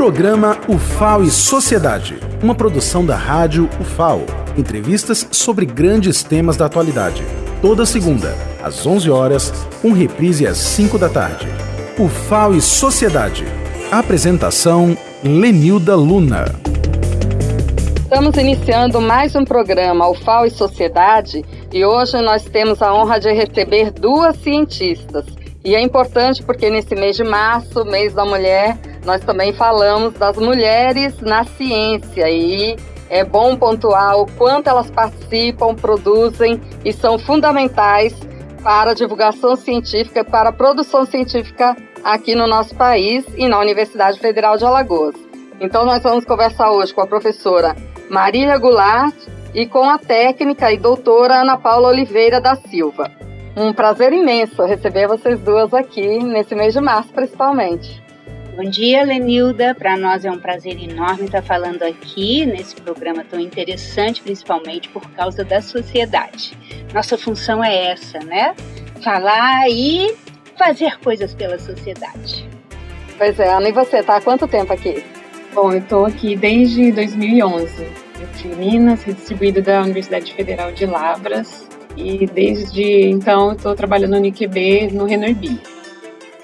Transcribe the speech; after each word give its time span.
Programa 0.00 0.58
UFAO 0.66 1.22
e 1.24 1.30
Sociedade, 1.30 2.18
uma 2.42 2.54
produção 2.54 3.04
da 3.04 3.14
rádio 3.14 3.68
UFAO. 3.78 4.22
Entrevistas 4.56 5.28
sobre 5.30 5.66
grandes 5.66 6.22
temas 6.22 6.56
da 6.56 6.64
atualidade. 6.64 7.22
Toda 7.60 7.84
segunda, 7.84 8.34
às 8.62 8.86
11 8.86 9.10
horas, 9.10 9.52
com 9.82 9.92
reprise 9.92 10.46
às 10.46 10.56
5 10.56 10.96
da 10.96 11.10
tarde. 11.10 11.46
UFAO 11.98 12.54
e 12.54 12.62
Sociedade. 12.62 13.44
Apresentação 13.92 14.96
Lenilda 15.22 15.94
Luna. 15.96 16.46
Estamos 18.02 18.38
iniciando 18.38 19.02
mais 19.02 19.36
um 19.36 19.44
programa 19.44 20.08
UFAO 20.08 20.46
e 20.46 20.50
Sociedade 20.50 21.44
e 21.70 21.84
hoje 21.84 22.18
nós 22.22 22.42
temos 22.44 22.80
a 22.80 22.94
honra 22.94 23.20
de 23.20 23.30
receber 23.30 23.90
duas 23.90 24.34
cientistas. 24.36 25.26
E 25.62 25.74
é 25.74 25.80
importante 25.82 26.42
porque 26.42 26.70
nesse 26.70 26.94
mês 26.94 27.16
de 27.16 27.22
março, 27.22 27.84
mês 27.84 28.14
da 28.14 28.24
mulher, 28.24 28.78
nós 29.04 29.24
também 29.24 29.52
falamos 29.52 30.14
das 30.14 30.36
mulheres 30.36 31.18
na 31.20 31.44
ciência 31.44 32.28
e 32.30 32.76
é 33.08 33.24
bom 33.24 33.56
pontuar 33.56 34.18
o 34.18 34.26
quanto 34.38 34.68
elas 34.68 34.90
participam, 34.90 35.74
produzem 35.74 36.60
e 36.84 36.92
são 36.92 37.18
fundamentais 37.18 38.14
para 38.62 38.92
a 38.92 38.94
divulgação 38.94 39.56
científica, 39.56 40.24
para 40.24 40.50
a 40.50 40.52
produção 40.52 41.04
científica 41.04 41.76
aqui 42.04 42.34
no 42.34 42.46
nosso 42.46 42.74
país 42.74 43.24
e 43.36 43.48
na 43.48 43.58
Universidade 43.58 44.18
Federal 44.18 44.56
de 44.56 44.64
Alagoas. 44.64 45.16
Então 45.60 45.84
nós 45.84 46.02
vamos 46.02 46.24
conversar 46.24 46.70
hoje 46.70 46.94
com 46.94 47.00
a 47.00 47.06
professora 47.06 47.74
Marília 48.08 48.56
Goulart 48.58 49.14
e 49.54 49.66
com 49.66 49.88
a 49.88 49.98
técnica 49.98 50.70
e 50.72 50.78
doutora 50.78 51.40
Ana 51.40 51.56
Paula 51.56 51.88
Oliveira 51.88 52.40
da 52.40 52.54
Silva. 52.54 53.10
Um 53.56 53.72
prazer 53.72 54.12
imenso 54.12 54.64
receber 54.64 55.08
vocês 55.08 55.40
duas 55.40 55.74
aqui 55.74 56.22
nesse 56.22 56.54
mês 56.54 56.72
de 56.72 56.80
março, 56.80 57.12
principalmente. 57.12 58.09
Bom 58.56 58.68
dia, 58.68 59.04
Lenilda. 59.04 59.74
Para 59.74 59.96
nós 59.96 60.24
é 60.24 60.30
um 60.30 60.38
prazer 60.38 60.76
enorme 60.82 61.26
estar 61.26 61.40
falando 61.40 61.82
aqui 61.82 62.44
nesse 62.44 62.74
programa 62.74 63.24
tão 63.24 63.38
interessante, 63.38 64.20
principalmente 64.20 64.88
por 64.88 65.08
causa 65.12 65.44
da 65.44 65.62
sociedade. 65.62 66.58
Nossa 66.92 67.16
função 67.16 67.62
é 67.62 67.92
essa, 67.92 68.18
né? 68.18 68.54
Falar 69.02 69.70
e 69.70 70.14
fazer 70.58 70.98
coisas 70.98 71.32
pela 71.32 71.58
sociedade. 71.58 72.48
Pois 73.16 73.38
é, 73.38 73.52
Ana, 73.52 73.68
e 73.68 73.72
você 73.72 74.02
tá 74.02 74.16
há 74.16 74.20
quanto 74.20 74.48
tempo 74.48 74.72
aqui? 74.72 75.04
Bom, 75.54 75.72
eu 75.72 75.78
estou 75.78 76.04
aqui 76.04 76.36
desde 76.36 76.90
2011, 76.92 77.86
entre 78.20 78.48
Minas, 78.56 79.02
redistribuída 79.04 79.62
da 79.62 79.82
Universidade 79.82 80.34
Federal 80.34 80.72
de 80.72 80.86
Lavras, 80.86 81.68
e 81.96 82.26
desde 82.26 82.82
então 83.08 83.52
estou 83.52 83.74
trabalhando 83.74 84.18
no 84.18 84.26
IQB 84.26 84.90
no 84.92 85.06
Renorbi. 85.06 85.60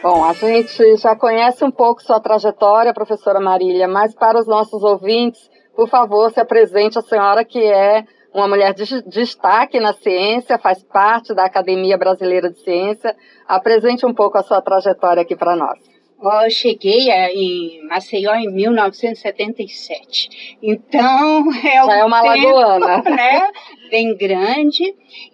Bom, 0.08 0.22
a 0.22 0.32
gente 0.34 0.96
já 0.98 1.16
conhece 1.16 1.64
um 1.64 1.70
pouco 1.72 2.00
sua 2.00 2.20
trajetória, 2.20 2.94
professora 2.94 3.40
Marília, 3.40 3.88
mas 3.88 4.14
para 4.14 4.38
os 4.38 4.46
nossos 4.46 4.84
ouvintes, 4.84 5.50
por 5.74 5.88
favor, 5.88 6.30
se 6.30 6.38
apresente 6.38 6.96
a 6.96 7.02
senhora 7.02 7.44
que 7.44 7.58
é 7.58 8.04
uma 8.32 8.46
mulher 8.46 8.72
de 8.72 9.02
destaque 9.02 9.80
na 9.80 9.92
ciência, 9.92 10.58
faz 10.58 10.80
parte 10.84 11.34
da 11.34 11.44
Academia 11.44 11.98
Brasileira 11.98 12.48
de 12.48 12.56
Ciência. 12.60 13.16
Apresente 13.48 14.06
um 14.06 14.14
pouco 14.14 14.38
a 14.38 14.44
sua 14.44 14.62
trajetória 14.62 15.22
aqui 15.22 15.34
para 15.34 15.56
nós. 15.56 15.80
Eu 16.22 16.50
cheguei 16.50 17.10
em 17.10 17.84
Maceió 17.88 18.32
em 18.36 18.48
1977. 18.48 20.56
Então, 20.62 21.52
é, 21.52 21.84
Já 21.84 21.96
é 21.96 22.04
uma 22.04 22.22
tempo, 22.22 22.52
lagoana. 22.52 23.02
Né, 23.10 23.50
bem 23.90 24.16
grande. 24.16 24.84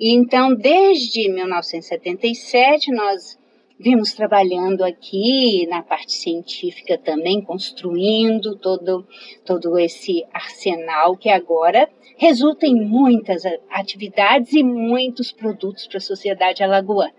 E 0.01 0.15
então, 0.15 0.55
desde 0.55 1.31
1977, 1.31 2.91
nós 2.91 3.42
vimos 3.83 4.13
trabalhando 4.13 4.85
aqui 4.85 5.67
na 5.67 5.83
parte 5.83 6.13
científica 6.13 6.97
também, 6.97 7.43
construindo 7.43 8.57
todo, 8.57 9.05
todo 9.45 9.77
esse 9.79 10.25
arsenal 10.33 11.17
que 11.17 11.29
agora 11.29 11.91
resulta 12.17 12.65
em 12.65 12.77
muitas 12.77 13.43
atividades 13.69 14.53
e 14.53 14.63
muitos 14.63 15.33
produtos 15.33 15.89
para 15.89 15.99
a 15.99 16.01
sociedade 16.01 16.63
alagoana. 16.63 17.15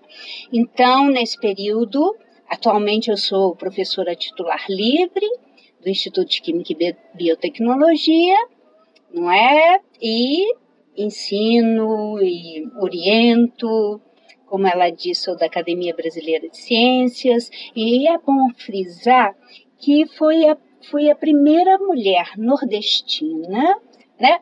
Então, 0.52 1.09
nesse 1.09 1.38
período, 1.38 2.16
atualmente 2.50 3.12
eu 3.12 3.18
sou 3.18 3.56
professora 3.56 4.16
titular 4.16 4.66
livre 4.69 5.28
do 5.81 5.90
Instituto 5.90 6.29
de 6.29 6.41
Química 6.41 6.73
e 6.73 6.96
Biotecnologia, 7.13 8.38
não 9.13 9.29
é? 9.29 9.81
E 10.02 10.46
ensino 10.96 12.22
e 12.22 12.66
oriento 12.79 14.00
como 14.53 14.68
ela 14.68 14.91
disse, 14.91 15.24
sou 15.24 15.36
da 15.36 15.47
Academia 15.47 15.96
Brasileira 15.96 16.47
de 16.47 16.56
Ciências, 16.59 17.50
e 17.75 18.08
é 18.08 18.16
bom 18.19 18.53
frisar 18.56 19.36
que 19.80 20.06
foi 20.16 20.47
a, 20.47 20.56
foi 20.91 21.09
a 21.09 21.16
primeira 21.16 21.80
mulher 21.80 22.34
nordestina, 22.38 23.75
né? 24.19 24.41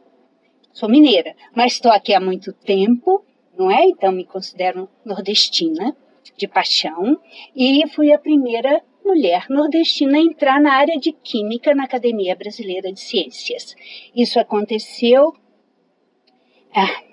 Sou 0.73 0.89
mineira, 0.89 1.33
mas 1.55 1.71
estou 1.71 1.93
aqui 1.93 2.13
há 2.13 2.19
muito 2.19 2.51
tempo, 2.51 3.23
não 3.57 3.71
é? 3.71 3.85
Então 3.85 4.11
me 4.11 4.25
considero 4.25 4.89
nordestina 5.05 5.95
de 6.35 6.45
paixão, 6.45 7.17
e 7.55 7.87
fui 7.95 8.11
a 8.11 8.19
primeira 8.19 8.83
mulher 9.05 9.45
nordestina 9.49 10.17
a 10.17 10.21
entrar 10.21 10.59
na 10.59 10.73
área 10.73 10.99
de 10.99 11.13
Química 11.13 11.73
na 11.73 11.85
Academia 11.85 12.35
Brasileira 12.35 12.91
de 12.91 12.99
Ciências. 12.99 13.77
Isso 14.13 14.37
aconteceu 14.41 15.33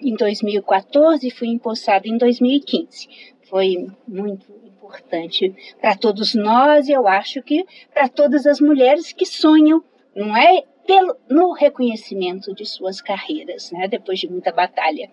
em 0.01 0.15
2014 0.15 1.27
e 1.27 1.31
fui 1.31 1.49
empossada 1.49 2.07
em 2.07 2.17
2015. 2.17 3.09
Foi 3.43 3.87
muito 4.07 4.47
importante 4.65 5.55
para 5.81 5.97
todos 5.97 6.35
nós 6.35 6.89
e 6.89 6.93
eu 6.93 7.07
acho 7.09 7.43
que 7.43 7.67
para 7.93 8.09
todas 8.09 8.47
as 8.47 8.61
mulheres 8.61 9.13
que 9.13 9.27
sonham, 9.27 9.83
não 10.15 10.37
é? 10.37 10.63
Pelo, 10.87 11.17
no 11.29 11.53
reconhecimento 11.53 12.55
de 12.55 12.65
suas 12.65 13.01
carreiras, 13.03 13.71
né? 13.73 13.87
Depois 13.89 14.19
de 14.19 14.29
muita 14.29 14.51
batalha. 14.51 15.11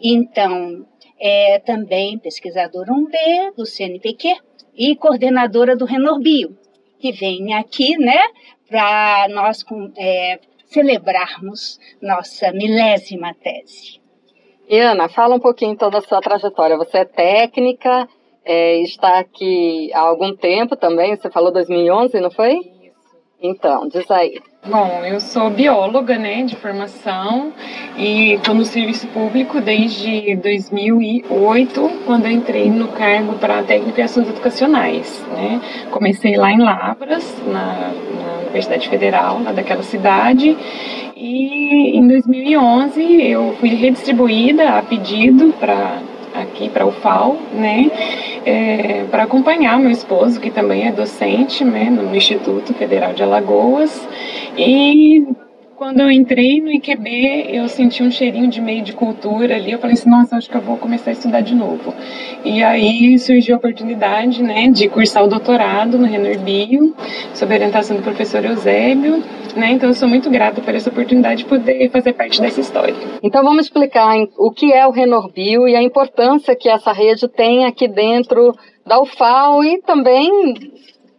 Então, 0.00 0.84
é 1.18 1.58
também 1.60 2.18
pesquisadora 2.18 2.92
1B 2.92 3.54
do 3.56 3.64
CNPq 3.64 4.36
e 4.76 4.96
coordenadora 4.96 5.76
do 5.76 5.84
Renorbio, 5.84 6.58
que 6.98 7.12
vem 7.12 7.54
aqui, 7.54 7.96
né, 7.96 8.18
para 8.68 9.28
nós 9.30 9.64
é, 9.96 10.40
celebrarmos 10.66 11.78
nossa 12.00 12.52
milésima 12.52 13.34
tese. 13.34 14.00
E 14.68 14.78
Ana, 14.78 15.08
fala 15.08 15.34
um 15.34 15.40
pouquinho 15.40 15.72
então 15.72 15.90
da 15.90 16.00
sua 16.00 16.20
trajetória. 16.20 16.76
Você 16.76 16.98
é 16.98 17.04
técnica, 17.04 18.08
é, 18.44 18.78
está 18.80 19.18
aqui 19.18 19.90
há 19.92 20.00
algum 20.00 20.34
tempo 20.34 20.76
também, 20.76 21.16
você 21.16 21.30
falou 21.30 21.52
2011, 21.52 22.20
não 22.20 22.30
foi? 22.30 22.58
Isso. 22.58 22.74
Então, 23.40 23.88
diz 23.88 24.10
aí. 24.10 24.40
Bom, 24.66 25.04
eu 25.04 25.20
sou 25.20 25.50
bióloga, 25.50 26.16
né, 26.16 26.42
de 26.44 26.56
formação 26.56 27.52
e 27.98 28.32
estou 28.34 28.54
no 28.54 28.64
serviço 28.64 29.06
público 29.08 29.60
desde 29.60 30.34
2008, 30.36 32.02
quando 32.06 32.26
entrei 32.26 32.70
no 32.70 32.88
cargo 32.88 33.34
para 33.38 33.62
técnico 33.62 34.00
em 34.00 34.04
assuntos 34.04 34.30
educacionais, 34.30 35.22
né. 35.28 35.60
Comecei 35.90 36.36
lá 36.36 36.50
em 36.50 36.62
Lavras, 36.62 37.36
na, 37.46 37.92
na 37.92 38.43
Universidade 38.54 38.88
Federal, 38.88 39.42
lá 39.42 39.52
daquela 39.52 39.82
cidade, 39.82 40.56
e 41.16 41.98
em 41.98 42.06
2011 42.06 43.22
eu 43.22 43.56
fui 43.58 43.70
redistribuída 43.70 44.78
a 44.78 44.82
pedido 44.82 45.52
para 45.58 45.98
aqui 46.34 46.68
para 46.68 46.84
o 46.84 46.90
FAO, 46.90 47.36
né, 47.52 47.90
é, 48.44 49.04
para 49.08 49.22
acompanhar 49.22 49.78
meu 49.78 49.90
esposo, 49.90 50.40
que 50.40 50.50
também 50.50 50.86
é 50.88 50.92
docente, 50.92 51.64
né, 51.64 51.88
no 51.90 52.14
Instituto 52.14 52.74
Federal 52.74 53.12
de 53.12 53.22
Alagoas, 53.22 54.08
e 54.56 55.24
quando 55.76 56.00
eu 56.00 56.10
entrei 56.10 56.60
no 56.60 56.70
IQB, 56.70 57.46
eu 57.48 57.68
senti 57.68 58.02
um 58.02 58.10
cheirinho 58.10 58.48
de 58.48 58.60
meio 58.60 58.82
de 58.82 58.92
cultura 58.92 59.56
ali. 59.56 59.72
Eu 59.72 59.78
falei 59.78 59.94
assim, 59.94 60.08
nossa, 60.08 60.36
acho 60.36 60.48
que 60.48 60.56
eu 60.56 60.60
vou 60.60 60.76
começar 60.76 61.10
a 61.10 61.12
estudar 61.12 61.40
de 61.40 61.54
novo. 61.54 61.92
E 62.44 62.62
aí 62.62 63.18
surgiu 63.18 63.56
a 63.56 63.58
oportunidade, 63.58 64.42
né, 64.42 64.68
de 64.68 64.88
cursar 64.88 65.24
o 65.24 65.28
doutorado 65.28 65.98
no 65.98 66.06
Renor 66.06 66.38
Bio, 66.38 66.94
sob 67.34 67.54
orientação 67.54 67.96
do 67.96 68.02
professor 68.02 68.44
Eusébio. 68.44 69.22
Né? 69.56 69.72
Então 69.72 69.88
eu 69.88 69.94
sou 69.94 70.08
muito 70.08 70.30
grata 70.30 70.60
por 70.60 70.74
essa 70.74 70.90
oportunidade 70.90 71.42
de 71.42 71.48
poder 71.48 71.90
fazer 71.90 72.12
parte 72.12 72.40
dessa 72.40 72.60
história. 72.60 72.94
Então 73.22 73.42
vamos 73.42 73.66
explicar 73.66 74.14
o 74.38 74.50
que 74.50 74.72
é 74.72 74.86
o 74.86 74.90
Renor 74.90 75.32
Bio 75.32 75.66
e 75.68 75.74
a 75.74 75.82
importância 75.82 76.54
que 76.54 76.68
essa 76.68 76.92
rede 76.92 77.28
tem 77.28 77.64
aqui 77.64 77.88
dentro 77.88 78.54
da 78.86 79.00
UFAO 79.00 79.64
e 79.64 79.80
também 79.82 80.54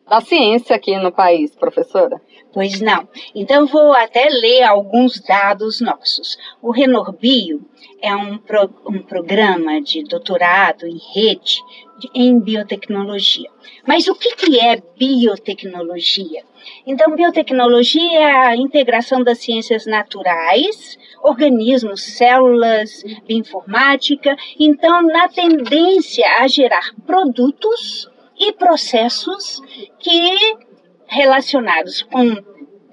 da 0.09 0.21
ciência 0.21 0.75
aqui 0.75 0.95
no 0.97 1.11
país, 1.11 1.55
professora. 1.55 2.21
Pois 2.55 2.79
não. 2.79 3.05
Então 3.35 3.67
vou 3.67 3.91
até 3.93 4.29
ler 4.29 4.63
alguns 4.63 5.19
dados 5.19 5.81
nossos. 5.81 6.37
O 6.61 6.71
Renorbio 6.71 7.61
é 8.01 8.15
um, 8.15 8.37
pro, 8.37 8.73
um 8.87 9.01
programa 9.01 9.81
de 9.81 10.05
doutorado 10.05 10.87
em 10.87 10.97
rede 11.13 11.57
de, 11.99 12.09
em 12.15 12.39
biotecnologia. 12.39 13.49
Mas 13.85 14.07
o 14.07 14.15
que, 14.15 14.37
que 14.37 14.57
é 14.57 14.81
biotecnologia? 14.97 16.43
Então, 16.87 17.13
biotecnologia 17.13 18.19
é 18.19 18.23
a 18.23 18.55
integração 18.55 19.21
das 19.21 19.39
ciências 19.39 19.85
naturais, 19.85 20.97
organismos, 21.21 22.03
células, 22.03 23.03
bioinformática, 23.27 24.33
então, 24.57 25.01
na 25.01 25.27
tendência 25.27 26.25
a 26.39 26.47
gerar 26.47 26.93
produtos 27.05 28.09
e 28.39 28.53
processos 28.53 29.61
que 29.99 30.65
relacionados 31.07 32.01
com 32.03 32.43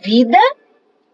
vida, 0.03 0.38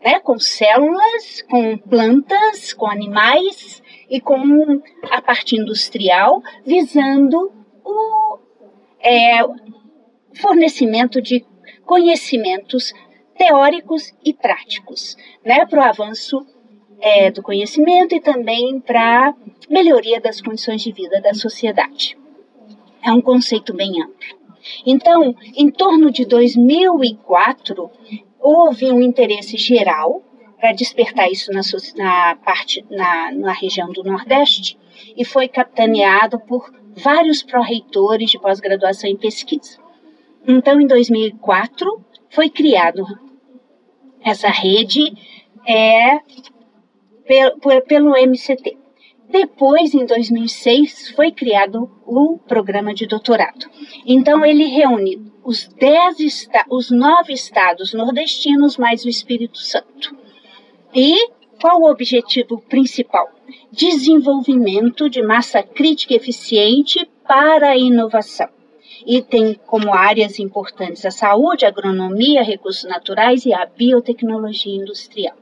né, 0.02 0.20
com 0.20 0.38
células, 0.38 1.42
com 1.50 1.76
plantas, 1.76 2.72
com 2.72 2.86
animais 2.86 3.82
e 4.08 4.20
com 4.20 4.80
a 5.10 5.20
parte 5.20 5.56
industrial, 5.56 6.42
visando 6.64 7.52
o 7.84 8.38
é, 9.00 9.40
fornecimento 10.34 11.20
de 11.20 11.44
conhecimentos 11.84 12.92
teóricos 13.36 14.12
e 14.24 14.34
práticos, 14.34 15.16
né, 15.44 15.64
para 15.66 15.80
o 15.80 15.84
avanço 15.84 16.44
é, 17.00 17.30
do 17.30 17.42
conhecimento 17.42 18.14
e 18.14 18.20
também 18.20 18.80
para 18.80 19.34
melhoria 19.68 20.20
das 20.20 20.40
condições 20.40 20.82
de 20.82 20.92
vida 20.92 21.20
da 21.20 21.34
sociedade. 21.34 22.18
É 23.02 23.12
um 23.12 23.20
conceito 23.20 23.72
bem 23.74 24.02
amplo. 24.02 24.37
Então, 24.86 25.34
em 25.56 25.70
torno 25.70 26.10
de 26.10 26.24
2004, 26.24 27.90
houve 28.40 28.90
um 28.90 29.00
interesse 29.00 29.56
geral 29.56 30.22
para 30.58 30.72
despertar 30.72 31.30
isso 31.30 31.52
na, 31.52 31.60
na 31.96 32.36
parte 32.36 32.84
na, 32.90 33.32
na 33.32 33.52
região 33.52 33.92
do 33.92 34.02
Nordeste 34.02 34.78
e 35.16 35.24
foi 35.24 35.48
capitaneado 35.48 36.38
por 36.40 36.72
vários 36.96 37.42
pró-reitores 37.42 38.30
de 38.30 38.38
pós-graduação 38.38 39.08
em 39.08 39.16
pesquisa. 39.16 39.78
Então, 40.46 40.80
em 40.80 40.86
2004, 40.86 42.04
foi 42.30 42.50
criado 42.50 43.04
essa 44.20 44.48
rede 44.48 45.12
é, 45.66 46.18
pelo, 47.26 47.82
pelo 47.86 48.16
MCT. 48.16 48.76
Depois, 49.28 49.94
em 49.94 50.06
2006, 50.06 51.10
foi 51.10 51.30
criado 51.30 51.90
o 52.06 52.38
programa 52.38 52.94
de 52.94 53.06
doutorado. 53.06 53.66
Então, 54.06 54.44
ele 54.44 54.64
reúne 54.64 55.30
os, 55.44 55.68
dez 55.68 56.48
os 56.70 56.90
nove 56.90 57.34
estados 57.34 57.92
nordestinos 57.92 58.78
mais 58.78 59.04
o 59.04 59.08
Espírito 59.08 59.58
Santo. 59.58 60.16
E 60.94 61.30
qual 61.60 61.82
o 61.82 61.90
objetivo 61.90 62.58
principal? 62.68 63.28
Desenvolvimento 63.70 65.10
de 65.10 65.20
massa 65.22 65.62
crítica 65.62 66.14
eficiente 66.14 67.08
para 67.26 67.70
a 67.70 67.76
inovação. 67.76 68.48
E 69.06 69.20
tem 69.20 69.54
como 69.66 69.92
áreas 69.92 70.38
importantes 70.38 71.04
a 71.04 71.10
saúde, 71.10 71.64
a 71.64 71.68
agronomia, 71.68 72.42
recursos 72.42 72.84
naturais 72.84 73.44
e 73.44 73.52
a 73.52 73.66
biotecnologia 73.66 74.74
industrial. 74.74 75.36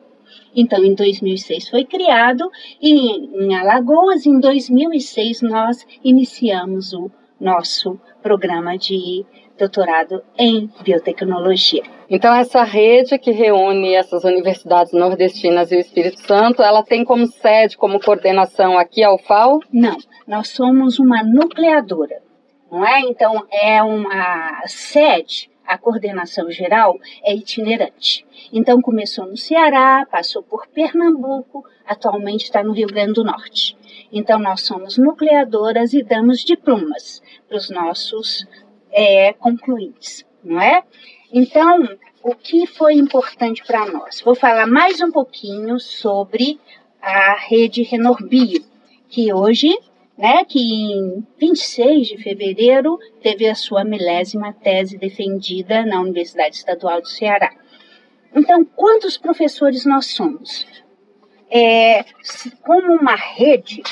Então, 0.56 0.82
em 0.82 0.94
2006 0.94 1.68
foi 1.68 1.84
criado 1.84 2.50
e 2.80 3.44
em 3.44 3.54
Alagoas, 3.54 4.24
em 4.24 4.40
2006, 4.40 5.42
nós 5.42 5.86
iniciamos 6.02 6.94
o 6.94 7.10
nosso 7.38 8.00
programa 8.22 8.78
de 8.78 9.26
doutorado 9.58 10.22
em 10.38 10.70
biotecnologia. 10.82 11.82
Então, 12.08 12.34
essa 12.34 12.62
rede 12.62 13.18
que 13.18 13.30
reúne 13.30 13.94
essas 13.94 14.24
universidades 14.24 14.92
nordestinas 14.92 15.70
e 15.72 15.76
o 15.76 15.80
Espírito 15.80 16.20
Santo, 16.20 16.62
ela 16.62 16.82
tem 16.82 17.04
como 17.04 17.26
sede, 17.26 17.76
como 17.76 18.00
coordenação 18.00 18.78
aqui 18.78 19.02
a 19.02 19.12
UFAL? 19.12 19.60
Não, 19.72 19.96
nós 20.26 20.48
somos 20.48 20.98
uma 20.98 21.22
nucleadora, 21.22 22.22
não 22.70 22.86
é? 22.86 23.00
Então, 23.00 23.44
é 23.50 23.82
uma 23.82 24.62
sede 24.66 25.50
a 25.66 25.76
coordenação 25.76 26.50
geral 26.50 26.98
é 27.22 27.34
itinerante. 27.34 28.26
Então 28.52 28.80
começou 28.80 29.26
no 29.26 29.36
Ceará, 29.36 30.06
passou 30.10 30.42
por 30.42 30.66
Pernambuco, 30.68 31.64
atualmente 31.86 32.44
está 32.44 32.62
no 32.62 32.72
Rio 32.72 32.88
Grande 32.88 33.14
do 33.14 33.24
Norte. 33.24 33.76
Então 34.12 34.38
nós 34.38 34.62
somos 34.62 34.96
nucleadoras 34.96 35.92
e 35.92 36.02
damos 36.02 36.44
diplomas 36.44 37.22
para 37.48 37.56
os 37.56 37.70
nossos 37.70 38.46
é, 38.90 39.32
concluintes, 39.34 40.24
não 40.42 40.60
é? 40.60 40.82
Então, 41.32 41.86
o 42.22 42.34
que 42.34 42.66
foi 42.66 42.94
importante 42.94 43.62
para 43.64 43.84
nós? 43.86 44.20
Vou 44.20 44.34
falar 44.34 44.66
mais 44.66 45.00
um 45.00 45.10
pouquinho 45.10 45.78
sobre 45.78 46.58
a 47.02 47.34
rede 47.34 47.82
Renorbio, 47.82 48.64
que 49.08 49.32
hoje 49.32 49.76
né, 50.16 50.44
que 50.44 50.58
em 50.58 51.26
26 51.38 52.08
de 52.08 52.22
fevereiro 52.22 52.98
teve 53.20 53.46
a 53.46 53.54
sua 53.54 53.84
milésima 53.84 54.52
tese 54.52 54.96
defendida 54.96 55.84
na 55.84 56.00
Universidade 56.00 56.56
Estadual 56.56 57.00
do 57.00 57.08
Ceará. 57.08 57.52
Então, 58.34 58.64
quantos 58.64 59.16
professores 59.16 59.84
nós 59.84 60.06
somos? 60.06 60.66
É, 61.50 62.04
como 62.62 62.94
uma 62.94 63.14
rede, 63.14 63.82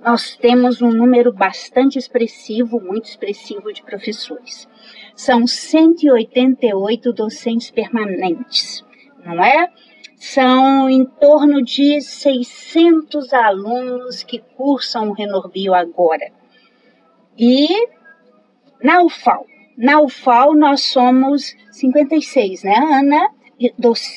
nós 0.00 0.36
temos 0.36 0.80
um 0.80 0.90
número 0.90 1.32
bastante 1.32 1.98
expressivo, 1.98 2.80
muito 2.80 3.06
expressivo 3.06 3.72
de 3.72 3.82
professores. 3.82 4.68
São 5.14 5.46
188 5.46 7.12
docentes 7.12 7.70
permanentes, 7.70 8.84
não 9.24 9.42
é? 9.42 9.70
São 10.16 10.88
em 10.88 11.04
torno 11.04 11.62
de 11.62 12.00
600 12.00 13.32
alunos 13.32 14.22
que 14.22 14.38
cursam 14.56 15.10
o 15.10 15.12
Renorbio 15.12 15.74
agora. 15.74 16.32
E 17.38 17.68
na 18.82 19.02
UFAL, 19.02 19.46
na 19.76 20.00
UFAL 20.00 20.54
nós 20.54 20.82
somos 20.82 21.54
56, 21.70 22.62
né, 22.62 22.76
Ana? 22.76 23.30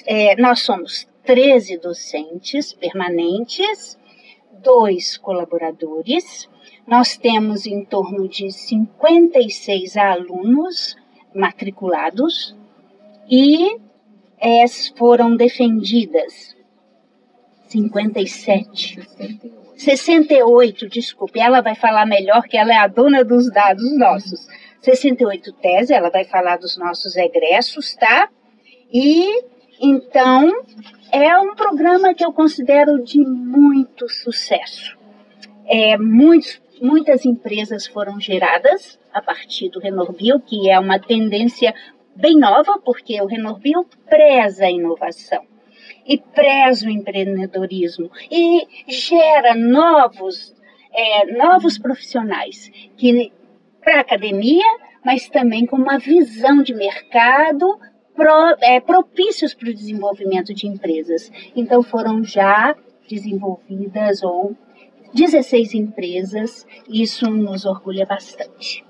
É, 0.05 0.35
nós 0.41 0.61
somos 0.61 1.07
13 1.23 1.77
docentes 1.77 2.73
permanentes, 2.73 3.99
dois 4.63 5.17
colaboradores, 5.17 6.49
nós 6.87 7.17
temos 7.17 7.65
em 7.65 7.85
torno 7.85 8.27
de 8.27 8.51
56 8.51 9.95
alunos 9.95 10.95
matriculados 11.35 12.55
e 13.29 13.77
foram 14.97 15.35
defendidas 15.35 16.55
57. 17.67 18.99
68, 19.75 20.89
desculpe, 20.89 21.39
ela 21.39 21.61
vai 21.61 21.75
falar 21.75 22.05
melhor 22.05 22.43
que 22.43 22.57
ela 22.57 22.73
é 22.73 22.77
a 22.77 22.87
dona 22.87 23.23
dos 23.23 23.49
dados 23.51 23.97
nossos. 23.97 24.47
68 24.81 25.53
teses, 25.53 25.91
ela 25.91 26.09
vai 26.09 26.25
falar 26.25 26.57
dos 26.57 26.77
nossos 26.77 27.15
egressos, 27.15 27.95
tá? 27.95 28.29
E 28.91 29.43
então 29.81 30.51
é 31.11 31.37
um 31.37 31.55
programa 31.55 32.13
que 32.13 32.25
eu 32.25 32.33
considero 32.33 33.03
de 33.03 33.19
muito 33.19 34.09
sucesso. 34.09 34.97
É, 35.65 35.97
muitos, 35.97 36.61
muitas 36.81 37.25
empresas 37.25 37.87
foram 37.87 38.19
geradas 38.19 38.99
a 39.13 39.21
partir 39.21 39.69
do 39.69 39.79
Renorbio, 39.79 40.39
que 40.39 40.69
é 40.69 40.79
uma 40.79 40.99
tendência 40.99 41.73
bem 42.15 42.37
nova, 42.37 42.79
porque 42.83 43.21
o 43.21 43.25
Renorbio 43.25 43.85
preza 44.09 44.65
a 44.65 44.71
inovação 44.71 45.43
e 46.05 46.17
preza 46.17 46.87
o 46.87 46.89
empreendedorismo 46.89 48.09
e 48.31 48.67
gera 48.87 49.55
novos, 49.55 50.55
é, 50.91 51.37
novos 51.37 51.77
profissionais 51.77 52.71
que 52.97 53.31
para 53.81 53.97
a 53.97 54.01
academia, 54.01 54.65
mas 55.05 55.29
também 55.29 55.65
com 55.65 55.77
uma 55.77 55.97
visão 55.97 56.61
de 56.61 56.73
mercado 56.73 57.79
pro, 58.15 58.57
é, 58.61 58.79
propícios 58.79 59.53
para 59.53 59.69
o 59.69 59.73
desenvolvimento 59.73 60.53
de 60.53 60.67
empresas. 60.67 61.31
Então 61.55 61.81
foram 61.81 62.23
já 62.23 62.75
desenvolvidas 63.09 64.21
ou 64.23 64.55
16 65.13 65.73
empresas, 65.73 66.67
isso 66.87 67.29
nos 67.29 67.65
orgulha 67.65 68.05
bastante. 68.05 68.83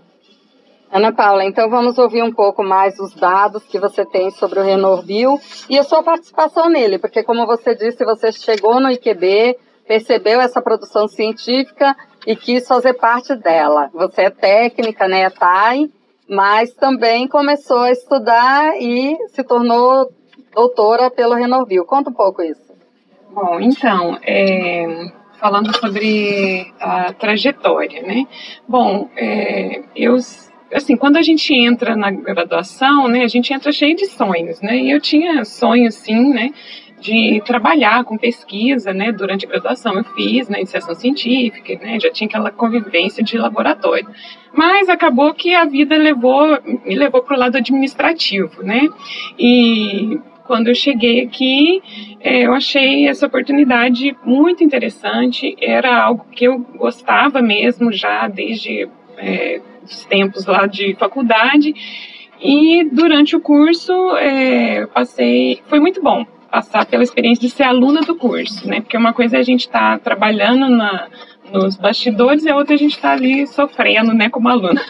Ana 0.92 1.14
Paula, 1.14 1.46
então 1.46 1.70
vamos 1.70 2.00
ouvir 2.00 2.24
um 2.24 2.32
pouco 2.32 2.64
mais 2.64 3.00
os 3.00 3.14
dados 3.14 3.64
que 3.64 3.80
você 3.80 4.04
tem 4.04 4.32
sobre 4.32 4.60
o 4.60 4.64
Renorbio 4.64 5.40
e 5.70 5.78
a 5.78 5.84
sua 5.84 6.02
participação 6.02 6.68
nele, 6.68 6.98
porque 6.98 7.22
como 7.24 7.46
você 7.46 7.76
disse, 7.76 8.04
você 8.04 8.32
chegou 8.32 8.80
no 8.80 8.90
IQB, 8.90 9.56
percebeu 9.88 10.42
essa 10.42 10.62
produção 10.62 11.08
científica 11.08 11.96
e 12.26 12.36
quis 12.36 12.68
fazer 12.68 12.94
parte 12.94 13.36
dela. 13.36 13.90
Você 13.94 14.24
é 14.24 14.30
técnica, 14.32 15.08
né, 15.08 15.22
é 15.22 15.30
TAI, 15.30 15.90
mas 16.28 16.74
também 16.74 17.28
começou 17.28 17.82
a 17.82 17.92
estudar 17.92 18.76
e 18.82 19.16
se 19.30 19.44
tornou 19.44 20.12
doutora 20.56 21.12
pelo 21.12 21.36
Renorbio. 21.36 21.86
Conta 21.86 22.10
um 22.10 22.14
pouco 22.14 22.42
isso. 22.42 22.70
Bom, 23.32 23.60
então, 23.60 24.18
é, 24.24 25.12
falando 25.40 25.76
sobre 25.78 26.74
a 26.80 27.14
trajetória, 27.14 28.02
né? 28.02 28.28
Bom, 28.68 29.08
é, 29.16 29.84
eu 29.96 30.18
assim, 30.74 30.96
quando 30.96 31.18
a 31.18 31.22
gente 31.22 31.54
entra 31.54 31.96
na 31.96 32.12
graduação, 32.12 33.08
né, 33.08 33.24
a 33.24 33.28
gente 33.28 33.54
entra 33.54 33.72
cheio 33.72 33.96
de 33.96 34.06
sonhos, 34.08 34.62
né? 34.62 34.78
E 34.78 34.92
eu 34.92 35.02
tinha 35.02 35.44
sonhos, 35.44 35.96
sim, 35.96 36.30
né, 36.34 36.52
de 37.00 37.42
trabalhar 37.46 38.04
com 38.04 38.18
pesquisa, 38.18 38.94
né, 38.94 39.12
durante 39.12 39.46
a 39.46 39.50
graduação. 39.50 39.94
Eu 39.96 40.04
fiz 40.04 40.48
na 40.48 40.54
né, 40.54 40.60
iniciação 40.60 40.94
científica, 40.94 41.74
né, 41.76 42.00
já 42.00 42.12
tinha 42.12 42.28
aquela 42.28 42.52
convivência 42.52 43.24
de 43.24 43.38
laboratório. 43.38 44.08
Mas 44.54 44.90
acabou 44.90 45.34
que 45.34 45.56
a 45.56 45.66
vida 45.66 45.96
levou, 45.96 46.60
me 46.86 46.96
levou 46.96 47.22
para 47.24 47.36
o 47.36 47.40
lado 47.40 47.58
administrativo, 47.58 48.64
né? 48.64 48.88
E 49.38 50.20
quando 50.46 50.68
eu 50.68 50.76
cheguei 50.76 51.22
aqui, 51.22 51.82
é, 52.20 52.48
eu 52.48 52.54
achei 52.54 53.08
essa 53.08 53.28
oportunidade 53.28 54.18
muito 54.26 54.64
interessante. 54.64 55.56
Era 55.62 56.04
algo 56.04 56.26
que 56.32 56.46
eu 56.46 56.58
gostava 56.76 57.40
mesmo 57.40 57.92
já 57.94 58.28
desde 58.28 58.90
é, 59.18 59.62
tempos 60.06 60.46
lá 60.46 60.66
de 60.66 60.96
faculdade. 60.96 61.74
E 62.42 62.86
durante 62.92 63.36
o 63.36 63.42
curso, 63.42 63.94
é, 64.18 64.86
passei, 64.88 65.62
foi 65.68 65.80
muito 65.80 66.02
bom 66.02 66.26
passar 66.50 66.86
pela 66.86 67.04
experiência 67.04 67.48
de 67.48 67.54
ser 67.54 67.64
aluna 67.64 68.02
do 68.02 68.16
curso, 68.16 68.68
né? 68.68 68.82
Porque 68.82 68.98
uma 68.98 69.14
coisa 69.14 69.38
é 69.38 69.40
a 69.40 69.44
gente 69.44 69.62
estar 69.62 69.98
tá 69.98 70.00
trabalhando 70.00 70.70
na, 70.70 71.08
nos 71.52 71.78
bastidores 71.78 72.44
e 72.44 72.50
a 72.50 72.56
outra 72.56 72.76
a 72.76 72.78
gente 72.78 72.96
está 72.96 73.12
ali 73.12 73.48
sofrendo, 73.48 74.14
né, 74.14 74.30
como 74.30 74.50
aluna. 74.50 74.82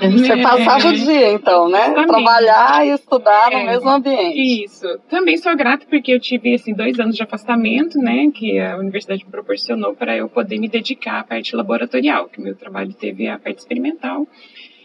Você 0.00 0.32
é, 0.32 0.42
passava 0.42 0.88
o 0.88 0.92
dia, 0.92 1.32
então, 1.32 1.68
né? 1.68 1.90
Também. 1.90 2.06
Trabalhar 2.06 2.86
e 2.86 2.90
estudar 2.90 3.52
é, 3.52 3.58
no 3.58 3.66
mesmo 3.66 3.90
ambiente. 3.90 4.64
Isso. 4.64 4.86
Também 5.08 5.36
sou 5.36 5.56
grata 5.56 5.86
porque 5.88 6.12
eu 6.12 6.20
tive, 6.20 6.54
assim, 6.54 6.72
dois 6.72 6.98
anos 6.98 7.16
de 7.16 7.22
afastamento, 7.22 7.98
né, 7.98 8.30
que 8.34 8.58
a 8.58 8.76
universidade 8.78 9.24
me 9.24 9.30
proporcionou 9.30 9.94
para 9.94 10.16
eu 10.16 10.28
poder 10.28 10.58
me 10.58 10.68
dedicar 10.68 11.20
à 11.20 11.24
parte 11.24 11.54
laboratorial, 11.54 12.28
que 12.28 12.38
o 12.38 12.42
meu 12.42 12.54
trabalho 12.54 12.92
teve 12.94 13.28
a 13.28 13.38
parte 13.38 13.58
experimental. 13.58 14.26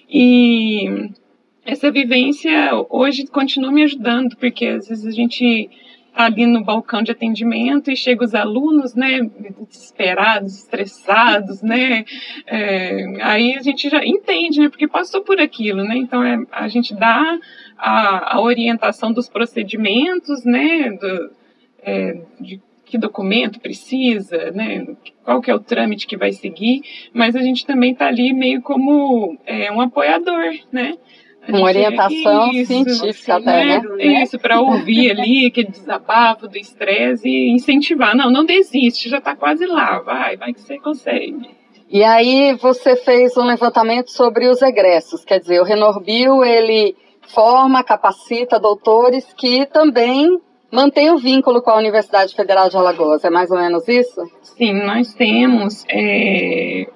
E 0.10 1.10
essa 1.65 1.91
vivência 1.91 2.72
hoje 2.89 3.25
continua 3.25 3.72
me 3.72 3.84
ajudando, 3.84 4.36
porque 4.38 4.67
às 4.67 4.88
vezes 4.88 5.05
a 5.05 5.12
gente 5.12 5.69
ali 6.15 6.45
no 6.45 6.63
balcão 6.63 7.03
de 7.03 7.12
atendimento 7.12 7.91
e 7.91 7.95
chega 7.95 8.24
os 8.24 8.34
alunos, 8.34 8.95
né, 8.95 9.19
desesperados, 9.69 10.60
estressados, 10.60 11.62
né, 11.62 12.05
é, 12.48 13.05
aí 13.22 13.55
a 13.55 13.62
gente 13.62 13.89
já 13.89 14.03
entende, 14.03 14.62
né, 14.62 14.69
porque 14.69 14.88
passou 14.88 15.22
por 15.22 15.39
aquilo, 15.39 15.84
né, 15.84 15.98
então 15.98 16.24
é, 16.24 16.38
a 16.51 16.67
gente 16.69 16.95
dá 16.95 17.38
a, 17.77 18.36
a 18.36 18.41
orientação 18.41 19.12
dos 19.12 19.27
procedimentos, 19.27 20.45
né, 20.45 20.91
do, 20.91 21.31
é, 21.84 22.22
de 22.39 22.62
que 22.86 22.98
documento 23.00 23.60
precisa, 23.60 24.51
né, 24.51 24.86
qual 25.24 25.41
que 25.41 25.51
é 25.51 25.55
o 25.55 25.60
trâmite 25.60 26.07
que 26.07 26.15
vai 26.15 26.31
seguir, 26.31 26.81
mas 27.13 27.36
a 27.36 27.41
gente 27.41 27.65
também 27.65 27.91
está 27.91 28.07
ali 28.07 28.31
meio 28.31 28.62
como 28.62 29.38
é, 29.45 29.72
um 29.72 29.81
apoiador, 29.81 30.53
né, 30.72 30.95
uma 31.47 31.61
orientação 31.61 32.51
isso, 32.51 32.65
científica 32.65 33.35
até, 33.35 33.65
né? 33.65 33.79
né? 33.79 34.23
Isso, 34.23 34.39
para 34.39 34.59
ouvir 34.59 35.11
ali 35.11 35.47
aquele 35.47 35.69
desabafo 35.69 36.47
do 36.47 36.57
estresse 36.57 37.27
e 37.27 37.51
incentivar. 37.51 38.15
Não, 38.15 38.29
não 38.29 38.45
desiste, 38.45 39.09
já 39.09 39.19
está 39.19 39.35
quase 39.35 39.65
lá, 39.65 39.99
vai, 39.99 40.37
vai 40.37 40.53
que 40.53 40.61
você 40.61 40.79
consegue. 40.79 41.49
E 41.89 42.03
aí 42.03 42.53
você 42.55 42.95
fez 42.95 43.37
um 43.37 43.43
levantamento 43.45 44.09
sobre 44.11 44.47
os 44.47 44.61
egressos, 44.61 45.23
quer 45.23 45.39
dizer, 45.39 45.61
o 45.61 45.63
Renorbio, 45.63 46.43
ele 46.43 46.95
forma, 47.27 47.83
capacita 47.83 48.59
doutores 48.59 49.25
que 49.33 49.65
também 49.65 50.39
mantém 50.71 51.11
o 51.11 51.17
vínculo 51.17 51.61
com 51.61 51.71
a 51.71 51.77
Universidade 51.77 52.35
Federal 52.35 52.69
de 52.69 52.75
Alagoas, 52.75 53.23
é 53.23 53.29
mais 53.29 53.49
ou 53.49 53.57
menos 53.57 53.87
isso? 53.87 54.21
Sim, 54.41 54.73
nós 54.83 55.13
temos 55.13 55.85
é, 55.87 56.87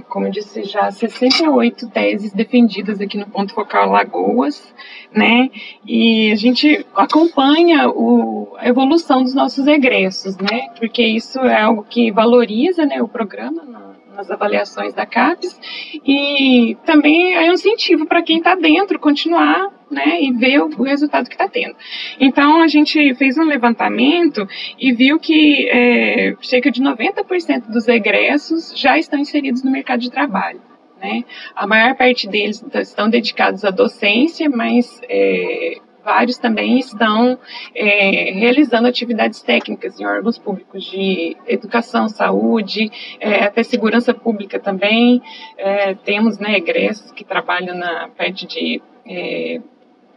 como 0.00 0.26
eu 0.26 0.30
disse 0.30 0.64
já, 0.64 0.90
68 0.90 1.88
teses 1.90 2.32
defendidas 2.32 3.00
aqui 3.00 3.18
no 3.18 3.26
Ponto 3.26 3.52
Focal 3.54 3.90
Lagoas, 3.90 4.72
né? 5.12 5.50
E 5.86 6.32
a 6.32 6.36
gente 6.36 6.86
acompanha 6.94 7.88
o, 7.88 8.54
a 8.56 8.68
evolução 8.68 9.22
dos 9.22 9.34
nossos 9.34 9.66
egressos, 9.66 10.36
né? 10.38 10.68
Porque 10.78 11.02
isso 11.02 11.38
é 11.40 11.60
algo 11.60 11.84
que 11.84 12.10
valoriza 12.10 12.86
né, 12.86 13.02
o 13.02 13.08
programa 13.08 13.91
nas 14.14 14.30
avaliações 14.30 14.94
da 14.94 15.06
CAPES 15.06 15.58
e 16.06 16.76
também 16.84 17.34
é 17.34 17.50
um 17.50 17.54
incentivo 17.54 18.06
para 18.06 18.22
quem 18.22 18.38
está 18.38 18.54
dentro 18.54 18.98
continuar 18.98 19.70
né, 19.90 20.22
e 20.22 20.32
ver 20.32 20.60
o, 20.60 20.82
resultado 20.82 21.28
que 21.28 21.34
está 21.34 21.48
tendo. 21.48 21.76
Então, 22.18 22.62
a 22.62 22.66
gente 22.66 23.14
fez 23.14 23.36
um 23.36 23.44
levantamento 23.44 24.46
e 24.78 24.92
viu 24.92 25.18
que 25.18 25.68
é, 25.68 26.34
cerca 26.40 26.70
de 26.70 26.82
90% 26.82 27.70
dos 27.70 27.86
egressos 27.88 28.72
já 28.76 28.98
estão 28.98 29.18
inseridos 29.18 29.62
no 29.62 29.70
mercado 29.70 30.00
de 30.00 30.10
trabalho. 30.10 30.60
Né? 31.00 31.24
A 31.54 31.66
maior 31.66 31.94
parte 31.96 32.28
deles 32.28 32.64
estão 32.74 33.10
dedicados 33.10 33.64
à 33.64 33.70
docência, 33.70 34.48
mas 34.48 35.00
é, 35.08 35.78
vários 36.04 36.38
também 36.38 36.78
estão 36.78 37.38
é, 37.74 38.32
realizando 38.32 38.88
atividades 38.88 39.42
técnicas 39.42 39.98
em 39.98 40.04
órgãos 40.04 40.38
públicos 40.38 40.84
de 40.84 41.36
educação, 41.46 42.08
saúde, 42.08 42.90
é, 43.20 43.44
até 43.44 43.62
segurança 43.62 44.12
pública 44.12 44.58
também. 44.58 45.22
É, 45.56 45.94
temos 45.94 46.38
né, 46.38 46.56
egressos 46.56 47.10
que 47.12 47.24
trabalham 47.24 47.76
na 47.76 48.08
parte 48.08 48.46
de 48.46 48.82
é, 49.06 49.60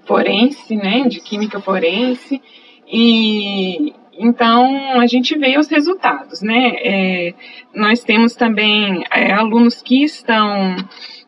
forense, 0.06 0.76
né, 0.76 1.08
de 1.08 1.20
química 1.20 1.60
forense, 1.60 2.42
e 2.88 3.94
então 4.18 5.00
a 5.00 5.08
gente 5.08 5.38
vê 5.38 5.58
os 5.58 5.68
resultados, 5.68 6.42
né? 6.42 6.76
É, 6.78 7.34
nós 7.74 8.02
temos 8.02 8.34
também 8.34 9.04
é, 9.12 9.34
alunos 9.34 9.82
que 9.82 10.04
estão 10.04 10.78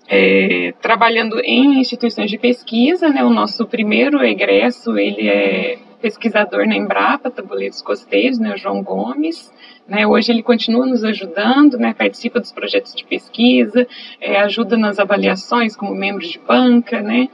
é, 0.08 0.74
trabalhando 0.82 1.40
em 1.40 1.80
instituições 1.80 2.30
de 2.30 2.38
pesquisa, 2.38 3.10
né? 3.10 3.24
O 3.24 3.30
nosso 3.30 3.66
primeiro 3.66 4.24
egresso, 4.24 4.98
ele 4.98 5.28
é 5.28 5.78
pesquisador 6.02 6.66
na 6.68 6.76
Embrapa, 6.76 7.32
Tabuleiros 7.32 7.82
Costeiros, 7.82 8.40
né? 8.40 8.54
O 8.54 8.58
João 8.58 8.82
Gomes. 8.84 9.52
Né, 9.88 10.06
hoje 10.06 10.34
ele 10.34 10.44
continua 10.44 10.86
nos 10.86 11.02
ajudando, 11.02 11.78
né, 11.78 11.94
participa 11.94 12.42
dos 12.42 12.52
projetos 12.52 12.94
de 12.94 13.06
pesquisa, 13.06 13.88
é, 14.20 14.38
ajuda 14.42 14.76
nas 14.76 15.00
avaliações 15.00 15.78
como 15.78 15.96
membro 15.96 16.28
de 16.28 16.38
banca, 16.40 17.02
né, 17.02 17.30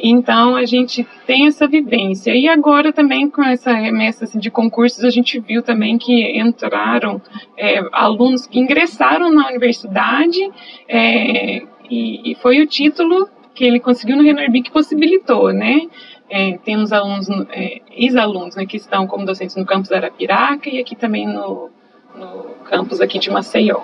então 0.00 0.54
a 0.54 0.64
gente 0.64 1.06
tem 1.26 1.46
essa 1.46 1.66
vivência. 1.66 2.34
E 2.34 2.48
agora 2.48 2.92
também 2.92 3.28
com 3.28 3.42
essa 3.42 3.72
remessa 3.72 4.24
assim, 4.24 4.38
de 4.38 4.50
concursos, 4.50 5.04
a 5.04 5.10
gente 5.10 5.40
viu 5.40 5.62
também 5.62 5.98
que 5.98 6.38
entraram 6.38 7.20
é, 7.56 7.80
alunos 7.92 8.46
que 8.46 8.60
ingressaram 8.60 9.32
na 9.32 9.48
universidade 9.48 10.38
é, 10.88 11.62
e, 11.88 12.32
e, 12.32 12.34
foi 12.36 12.60
o 12.60 12.66
título 12.66 13.28
que 13.54 13.64
ele 13.64 13.80
conseguiu 13.80 14.16
no 14.16 14.22
Renorbi 14.22 14.62
que 14.62 14.70
possibilitou, 14.70 15.52
né? 15.52 15.88
É, 16.30 16.58
temos 16.58 16.92
alunos, 16.92 17.28
é, 17.50 17.80
ex-alunos 17.90 18.54
né, 18.54 18.66
que 18.66 18.76
estão 18.76 19.06
como 19.06 19.24
docentes 19.24 19.56
no 19.56 19.64
campus 19.64 19.90
Arapiraca 19.90 20.68
e 20.68 20.78
aqui 20.78 20.94
também 20.94 21.26
no, 21.26 21.70
no 22.14 22.44
campus 22.64 23.00
aqui 23.00 23.18
de 23.18 23.30
Maceió. 23.30 23.80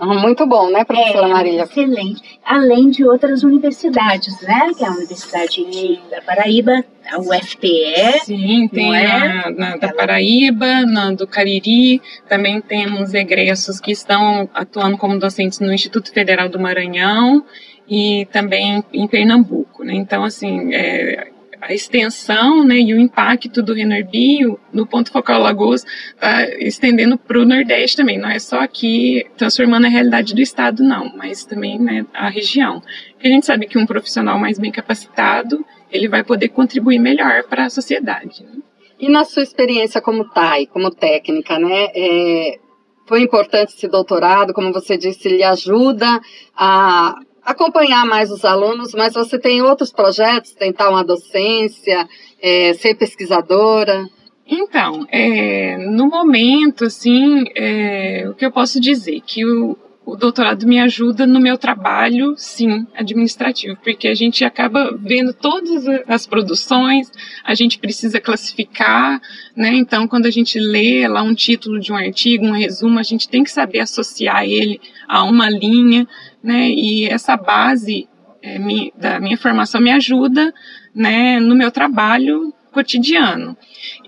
Muito 0.00 0.46
bom, 0.46 0.70
né, 0.70 0.84
professora 0.84 1.26
é, 1.26 1.30
Maria? 1.30 1.62
Excelente. 1.64 2.38
Além 2.44 2.88
de 2.90 3.04
outras 3.04 3.42
universidades, 3.42 4.40
né? 4.42 4.70
Que 4.76 4.84
é 4.84 4.88
a 4.88 4.92
Universidade 4.92 6.00
da 6.08 6.20
Paraíba, 6.20 6.84
a 7.10 7.18
UFPE. 7.18 8.20
Sim, 8.24 8.68
tem 8.68 8.96
é? 8.96 9.06
a, 9.06 9.50
na, 9.50 9.76
da 9.76 9.92
Paraíba, 9.92 10.82
na 10.86 11.10
do 11.10 11.26
Cariri. 11.26 12.00
Também 12.28 12.60
temos 12.60 13.12
egressos 13.12 13.80
que 13.80 13.90
estão 13.90 14.48
atuando 14.54 14.96
como 14.96 15.18
docentes 15.18 15.58
no 15.58 15.72
Instituto 15.72 16.12
Federal 16.12 16.48
do 16.48 16.60
Maranhão 16.60 17.44
e 17.88 18.26
também 18.32 18.84
em 18.92 19.08
Pernambuco, 19.08 19.82
né? 19.82 19.94
Então, 19.94 20.22
assim, 20.22 20.72
é, 20.72 21.31
a 21.62 21.72
extensão 21.72 22.64
né, 22.64 22.80
e 22.80 22.92
o 22.92 22.98
impacto 22.98 23.62
do 23.62 23.72
Renorbio 23.72 24.58
no 24.72 24.84
ponto 24.84 25.12
focal 25.12 25.40
Lagoas 25.40 25.86
está 26.14 26.44
estendendo 26.58 27.16
para 27.16 27.38
o 27.38 27.44
Nordeste 27.44 27.96
também. 27.96 28.18
Não 28.18 28.28
é 28.28 28.40
só 28.40 28.58
aqui 28.58 29.24
transformando 29.36 29.86
a 29.86 29.88
realidade 29.88 30.34
do 30.34 30.40
Estado, 30.40 30.82
não, 30.82 31.16
mas 31.16 31.44
também 31.44 31.78
né, 31.78 32.04
a 32.12 32.28
região. 32.28 32.82
Porque 33.12 33.28
a 33.28 33.30
gente 33.30 33.46
sabe 33.46 33.68
que 33.68 33.78
um 33.78 33.86
profissional 33.86 34.40
mais 34.40 34.58
bem 34.58 34.72
capacitado, 34.72 35.64
ele 35.88 36.08
vai 36.08 36.24
poder 36.24 36.48
contribuir 36.48 36.98
melhor 36.98 37.44
para 37.44 37.66
a 37.66 37.70
sociedade. 37.70 38.42
Né? 38.42 38.60
E 38.98 39.08
na 39.08 39.24
sua 39.24 39.44
experiência 39.44 40.00
como 40.00 40.28
TAI, 40.30 40.66
como 40.66 40.90
técnica, 40.90 41.60
né, 41.60 41.86
é, 41.94 42.58
foi 43.06 43.22
importante 43.22 43.74
esse 43.76 43.86
doutorado, 43.86 44.52
como 44.52 44.72
você 44.72 44.98
disse, 44.98 45.28
ele 45.28 45.44
ajuda 45.44 46.20
a 46.56 47.14
acompanhar 47.44 48.06
mais 48.06 48.30
os 48.30 48.44
alunos, 48.44 48.92
mas 48.94 49.14
você 49.14 49.38
tem 49.38 49.62
outros 49.62 49.92
projetos, 49.92 50.52
tentar 50.52 50.90
uma 50.90 51.04
docência, 51.04 52.08
é, 52.40 52.72
ser 52.74 52.94
pesquisadora? 52.94 54.06
Então, 54.46 55.06
é, 55.10 55.76
no 55.78 56.08
momento, 56.08 56.84
assim, 56.84 57.44
é, 57.54 58.26
o 58.28 58.34
que 58.34 58.44
eu 58.44 58.52
posso 58.52 58.80
dizer? 58.80 59.20
Que 59.24 59.46
o, 59.46 59.76
o 60.04 60.16
doutorado 60.16 60.66
me 60.66 60.80
ajuda 60.80 61.26
no 61.26 61.40
meu 61.40 61.56
trabalho, 61.56 62.34
sim, 62.36 62.86
administrativo, 62.94 63.76
porque 63.82 64.08
a 64.08 64.14
gente 64.14 64.44
acaba 64.44 64.96
vendo 65.00 65.32
todas 65.32 65.86
as 66.08 66.26
produções, 66.26 67.10
a 67.44 67.54
gente 67.54 67.78
precisa 67.78 68.20
classificar, 68.20 69.20
né? 69.56 69.74
Então, 69.74 70.08
quando 70.08 70.26
a 70.26 70.30
gente 70.30 70.58
lê 70.58 71.06
lá 71.06 71.22
um 71.22 71.34
título 71.34 71.78
de 71.78 71.92
um 71.92 71.96
artigo, 71.96 72.44
um 72.44 72.52
resumo, 72.52 72.98
a 72.98 73.04
gente 73.04 73.28
tem 73.28 73.44
que 73.44 73.50
saber 73.50 73.78
associar 73.78 74.44
ele 74.44 74.80
a 75.08 75.22
uma 75.22 75.48
linha, 75.48 76.06
né? 76.42 76.68
E 76.70 77.06
essa 77.06 77.36
base 77.36 78.08
é, 78.42 78.58
da 78.96 79.20
minha 79.20 79.36
formação 79.36 79.80
me 79.80 79.90
ajuda, 79.90 80.52
né, 80.94 81.38
no 81.40 81.54
meu 81.54 81.70
trabalho 81.70 82.52
cotidiano. 82.72 83.56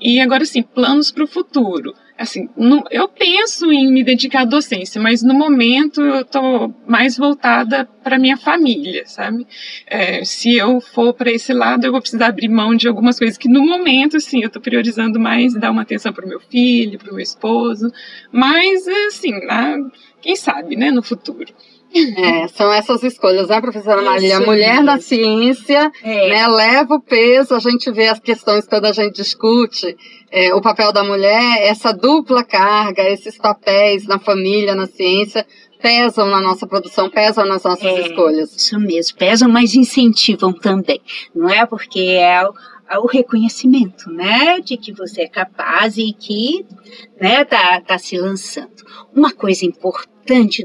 E 0.01 0.21
agora, 0.21 0.45
sim, 0.45 0.63
planos 0.63 1.11
para 1.11 1.25
o 1.25 1.29
futuro 1.29 1.95
assim, 2.17 2.49
no, 2.57 2.85
eu 2.91 3.09
penso 3.09 3.73
em 3.73 3.91
me 3.91 4.05
dedicar 4.05 4.43
à 4.43 4.45
docência, 4.45 5.01
mas 5.01 5.23
no 5.23 5.35
momento 5.35 6.01
eu 6.01 6.21
estou 6.21 6.75
mais 6.87 7.17
voltada 7.17 7.85
para 8.03 8.19
minha 8.19 8.37
família, 8.37 9.03
sabe? 9.07 9.47
É, 9.87 10.25
se 10.25 10.57
eu 10.57 10.81
for 10.81 11.13
para 11.13 11.31
esse 11.31 11.53
lado, 11.53 11.85
eu 11.85 11.93
vou 11.93 12.01
precisar 12.01 12.29
abrir 12.29 12.49
mão 12.49 12.75
de 12.75 12.87
algumas 12.87 13.19
coisas 13.19 13.37
que 13.37 13.49
no 13.49 13.67
momento, 13.67 14.17
assim, 14.17 14.41
eu 14.41 14.47
estou 14.47 14.63
priorizando 14.63 15.19
mais 15.19 15.55
dar 15.55 15.71
uma 15.71 15.83
atenção 15.83 16.13
para 16.13 16.25
o 16.25 16.29
meu 16.29 16.41
filho, 16.41 16.99
para 16.99 17.11
o 17.11 17.15
meu 17.15 17.23
esposo, 17.23 17.91
mas 18.31 18.87
assim, 19.09 19.33
quem 20.21 20.37
sabe, 20.37 20.77
né, 20.77 20.91
no 20.91 21.03
futuro. 21.03 21.53
É, 21.95 22.49
são 22.49 22.73
essas 22.73 23.03
escolhas, 23.05 23.49
né, 23.49 23.61
professora 23.61 24.03
Maria? 24.03 24.35
Isso 24.35 24.47
Mulher 24.47 24.83
mesmo. 24.83 24.87
da 24.87 24.99
ciência, 24.99 25.93
é. 26.03 26.29
né, 26.29 26.49
leva 26.49 26.95
o 26.95 27.01
peso, 27.01 27.55
a 27.55 27.61
gente 27.61 27.91
vê 27.93 28.09
as 28.09 28.19
questões 28.19 28.67
quando 28.67 28.87
a 28.87 28.93
gente 28.93 29.15
discute 29.15 29.97
é, 30.31 30.53
o 30.53 30.61
papel 30.61 30.93
da 30.93 31.05
mulher, 31.05 31.63
essa 31.63 31.93
dupla 31.93 32.43
carga, 32.43 33.09
esses 33.09 33.39
papéis 33.39 34.07
na 34.07 34.19
família, 34.19 34.75
na 34.75 34.87
ciência, 34.87 35.47
pesam 35.81 36.27
na 36.27 36.41
nossa 36.41 36.67
produção, 36.67 37.09
pesam 37.09 37.47
nas 37.47 37.63
nossas 37.63 37.85
é, 37.85 38.01
escolhas. 38.01 38.57
Isso 38.57 38.81
mesmo, 38.81 39.17
pesam, 39.17 39.49
mas 39.49 39.77
incentivam 39.77 40.53
também, 40.53 41.01
não 41.33 41.49
é? 41.49 41.65
Porque 41.65 42.01
é 42.01 42.43
o 42.99 43.07
reconhecimento, 43.07 44.11
né, 44.11 44.61
de 44.61 44.77
que 44.77 44.93
você 44.93 45.23
é 45.23 45.29
capaz 45.29 45.97
e 45.97 46.13
que, 46.13 46.67
né, 47.21 47.45
tá, 47.45 47.81
tá 47.81 47.99
se 47.99 48.17
lançando. 48.17 48.85
Uma 49.15 49.33
coisa 49.33 49.65
importante 49.65 50.14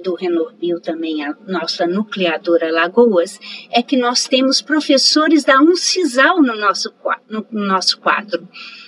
do 0.03 0.15
Renorbil 0.15 0.79
também, 0.79 1.23
a 1.23 1.35
nossa 1.45 1.85
nucleadora 1.85 2.71
Lagoas, 2.71 3.37
é 3.71 3.83
que 3.83 3.97
nós 3.97 4.25
temos 4.25 4.61
professores 4.61 5.43
da 5.43 5.61
Uncisal 5.61 6.41
no 6.41 6.55
nosso, 6.55 6.93
no, 7.29 7.45
no 7.51 7.67
nosso 7.67 7.99
quadro. 7.99 8.47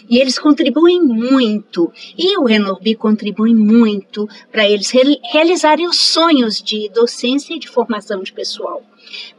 E 0.09 0.17
eles 0.17 0.39
contribuem 0.39 1.01
muito, 1.01 1.91
e 2.17 2.37
o 2.37 2.45
Renorbi 2.45 2.95
contribui 2.95 3.53
muito 3.53 4.27
para 4.51 4.67
eles 4.67 4.89
re 4.91 5.19
realizarem 5.31 5.87
os 5.87 5.99
sonhos 5.99 6.61
de 6.61 6.89
docência 6.89 7.53
e 7.53 7.59
de 7.59 7.67
formação 7.67 8.23
de 8.23 8.31
pessoal. 8.31 8.81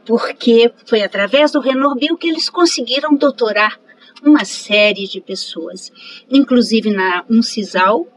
Porque 0.05 0.71
foi 0.85 1.01
através 1.01 1.51
do 1.51 1.59
Renorbil 1.59 2.17
que 2.17 2.27
eles 2.27 2.49
conseguiram 2.49 3.15
doutorar 3.15 3.79
uma 4.23 4.45
série 4.45 5.07
de 5.07 5.19
pessoas, 5.19 5.91
inclusive 6.29 6.89
na 6.89 7.25
Uncisal, 7.29 8.07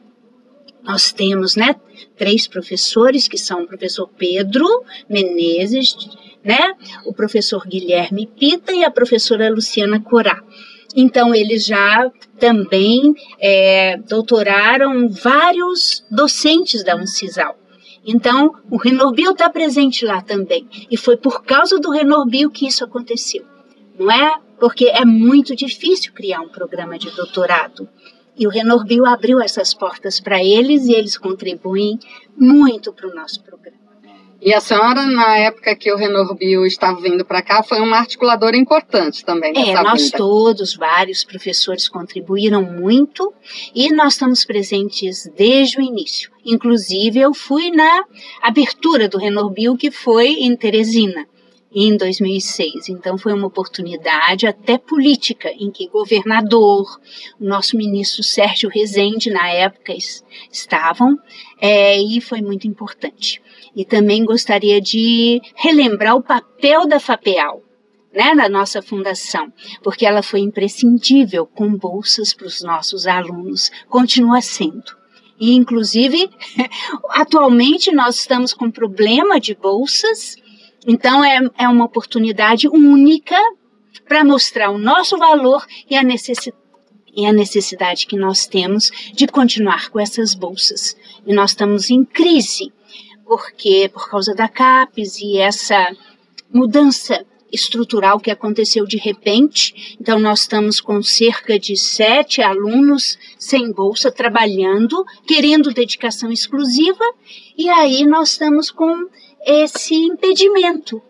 nós 0.87 1.13
temos, 1.13 1.57
né, 1.57 1.77
três 2.17 2.47
professores 2.47 3.27
que 3.27 3.37
são 3.37 3.63
o 3.63 3.67
professor 3.67 4.09
Pedro 4.17 4.67
Menezes, 5.09 5.97
né, 6.45 6.75
o 7.05 7.13
professor 7.13 7.67
Guilherme 7.67 8.27
Pita 8.39 8.73
e 8.73 8.85
a 8.85 8.91
professora 8.91 9.51
Luciana 9.51 10.01
Corá. 10.01 10.43
Então, 10.95 11.35
eles 11.35 11.67
já 11.67 12.11
também 12.39 13.15
é, 13.39 13.99
doutoraram 14.09 15.09
vários 15.09 16.05
docentes 16.11 16.83
da 16.83 16.97
Uncisal. 16.97 17.59
Então, 18.07 18.55
o 18.71 18.77
Renorbil 18.77 19.33
está 19.33 19.51
presente 19.51 20.05
lá 20.05 20.23
também. 20.23 20.67
E 20.91 20.97
foi 20.97 21.17
por 21.17 21.45
causa 21.45 21.79
do 21.81 21.91
Renorbil 21.91 22.51
que 22.51 22.67
isso 22.67 22.85
aconteceu. 22.85 23.45
Não 23.99 24.11
é 24.11 24.37
porque 24.59 24.87
é 24.87 25.05
muito 25.05 25.55
difícil 25.55 26.13
criar 26.13 26.41
um 26.41 26.49
programa 26.49 26.99
de 26.99 27.11
doutorado. 27.11 27.89
E 28.39 28.47
o 28.47 28.51
Renorbil 28.51 29.07
abriu 29.07 29.41
essas 29.41 29.73
portas 29.73 30.21
para 30.21 30.43
eles 30.43 30.87
e 30.87 30.93
eles 30.93 31.17
contribuem 31.17 31.99
muito 32.37 32.93
para 32.93 33.09
o 33.09 33.15
nosso 33.15 33.43
programa. 33.43 33.87
E 34.41 34.53
a 34.53 34.61
senhora, 34.61 35.07
na 35.07 35.39
época 35.39 35.75
que 35.75 35.91
o 35.91 35.97
Renorbil 35.97 36.67
estava 36.67 37.01
vindo 37.01 37.25
para 37.25 37.41
cá, 37.41 37.63
foi 37.63 37.81
uma 37.81 37.97
articuladora 37.97 38.57
importante 38.57 39.25
também. 39.25 39.53
É, 39.57 39.83
nós 39.83 40.05
vida. 40.05 40.19
todos, 40.19 40.77
vários 40.77 41.25
professores 41.25 41.89
contribuíram 41.89 42.63
muito 42.63 43.33
e 43.75 43.91
nós 43.93 44.13
estamos 44.13 44.45
presentes 44.45 45.29
desde 45.35 45.79
o 45.79 45.83
início. 45.83 46.31
Inclusive, 46.45 47.19
eu 47.19 47.33
fui 47.33 47.71
na 47.71 48.05
abertura 48.43 49.09
do 49.09 49.19
Renorbil, 49.19 49.77
que 49.77 49.91
foi 49.91 50.29
em 50.29 50.55
Teresina 50.55 51.27
em 51.79 51.95
2006. 51.95 52.89
Então 52.89 53.19
foi 53.19 53.35
uma 53.35 53.47
oportunidade 53.47 54.47
até 54.47 54.79
política 54.79 55.51
em 55.53 55.71
que 55.71 55.87
governador, 55.89 56.87
o 57.39 57.45
nosso 57.45 57.77
ministro 57.77 58.23
Sérgio 58.23 58.71
Rezende 58.71 59.29
na 59.29 59.51
época 59.51 59.93
estavam 60.51 61.19
é, 61.61 62.01
e 62.01 62.19
foi 62.23 62.41
muito 62.41 62.67
importante. 62.67 63.43
E 63.75 63.85
também 63.85 64.25
gostaria 64.25 64.81
de 64.81 65.43
relembrar 65.55 66.17
o 66.17 66.23
papel 66.23 66.89
da 66.89 66.99
FAPEAL. 66.99 67.63
Né, 68.15 68.33
na 68.33 68.49
nossa 68.49 68.81
fundação, 68.81 69.53
porque 69.83 70.07
ela 70.07 70.23
foi 70.23 70.41
imprescindível 70.41 71.45
com 71.45 71.77
bolsas 71.77 72.33
para 72.33 72.47
os 72.47 72.63
nossos 72.63 73.07
alunos, 73.07 73.71
continua 73.91 74.41
sendo. 74.41 74.97
E, 75.39 75.55
inclusive, 75.55 76.31
atualmente 77.11 77.93
nós 77.93 78.21
estamos 78.21 78.55
com 78.55 78.71
problema 78.71 79.39
de 79.39 79.55
bolsas 79.55 80.35
então, 80.87 81.25
é, 81.25 81.41
é 81.59 81.69
uma 81.69 81.85
oportunidade 81.85 82.69
única 82.69 83.37
para 84.07 84.25
mostrar 84.25 84.71
o 84.71 84.79
nosso 84.79 85.19
valor 85.19 85.67
e 85.91 85.97
a 85.97 86.03
e 87.17 87.25
a 87.25 87.33
necessidade 87.33 88.07
que 88.07 88.17
nós 88.17 88.47
temos 88.47 88.91
de 89.15 89.27
continuar 89.27 89.89
com 89.89 89.99
essas 89.99 90.35
bolsas. 90.35 90.95
E 91.27 91.33
nós 91.33 91.53
estamos 91.53 91.91
em 91.91 92.05
crise, 92.05 92.71
porque 93.25 93.91
por 93.93 94.09
causa 94.11 94.35
da 94.35 94.49
CAPES 94.49 95.19
e 95.21 95.39
essa 95.39 95.97
mudança 96.53 97.25
estrutural 97.53 98.21
que 98.21 98.31
aconteceu 98.31 98.85
de 98.85 98.97
repente. 98.97 99.97
Então, 100.01 100.19
nós 100.19 100.41
estamos 100.41 100.81
com 100.81 101.03
cerca 101.03 101.59
de 101.59 101.77
sete 101.77 102.43
alunos 102.43 103.19
sem 103.39 103.73
bolsa, 103.73 104.11
trabalhando, 104.11 105.05
querendo 105.27 105.73
dedicação 105.73 106.31
exclusiva, 106.31 107.05
e 107.57 107.69
aí 107.69 108.05
nós 108.05 108.33
estamos 108.33 108.71
com 108.71 109.09
esse 109.47 109.95
impedimento, 109.95 111.01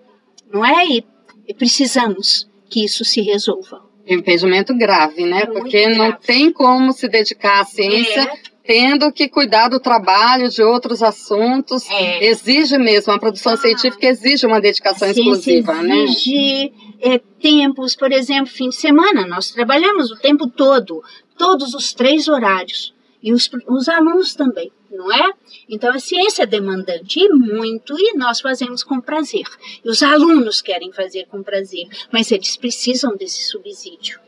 não 0.52 0.64
é? 0.64 0.86
E, 0.86 1.04
e 1.48 1.54
precisamos 1.54 2.46
que 2.68 2.84
isso 2.84 3.04
se 3.04 3.22
resolva. 3.22 3.82
Impedimento 4.06 4.76
grave, 4.76 5.24
né? 5.24 5.42
É 5.42 5.46
Porque 5.46 5.80
grave. 5.80 5.96
não 5.96 6.12
tem 6.12 6.52
como 6.52 6.92
se 6.92 7.08
dedicar 7.08 7.60
à 7.60 7.64
ciência 7.64 8.20
é. 8.20 8.38
tendo 8.62 9.10
que 9.10 9.28
cuidar 9.28 9.68
do 9.68 9.80
trabalho, 9.80 10.50
de 10.50 10.62
outros 10.62 11.02
assuntos. 11.02 11.88
É. 11.90 12.26
Exige 12.26 12.76
mesmo, 12.78 13.12
a 13.12 13.18
produção 13.18 13.54
ah. 13.54 13.56
científica 13.56 14.06
exige 14.06 14.46
uma 14.46 14.60
dedicação 14.60 15.08
exclusiva, 15.08 15.72
exige, 15.72 15.88
né? 15.88 16.04
Exige 16.04 16.72
é, 17.00 17.18
tempos, 17.40 17.96
por 17.96 18.12
exemplo, 18.12 18.52
fim 18.52 18.68
de 18.68 18.76
semana, 18.76 19.26
nós 19.26 19.50
trabalhamos 19.50 20.10
o 20.10 20.16
tempo 20.16 20.46
todo, 20.48 21.02
todos 21.38 21.74
os 21.74 21.92
três 21.92 22.28
horários. 22.28 22.94
E 23.22 23.32
os, 23.32 23.50
os 23.66 23.88
alunos 23.88 24.34
também 24.34 24.70
não 24.96 25.12
é? 25.12 25.32
Então 25.68 25.92
a 25.92 25.98
ciência 25.98 26.42
é 26.42 26.46
demandante 26.46 27.20
e 27.20 27.28
muito, 27.28 27.94
e 27.98 28.16
nós 28.16 28.40
fazemos 28.40 28.82
com 28.82 29.00
prazer. 29.00 29.44
E 29.84 29.88
os 29.88 30.02
alunos 30.02 30.60
querem 30.60 30.92
fazer 30.92 31.26
com 31.26 31.42
prazer, 31.42 31.86
mas 32.12 32.30
eles 32.32 32.56
precisam 32.56 33.16
desse 33.16 33.48
subsídio. 33.48 34.18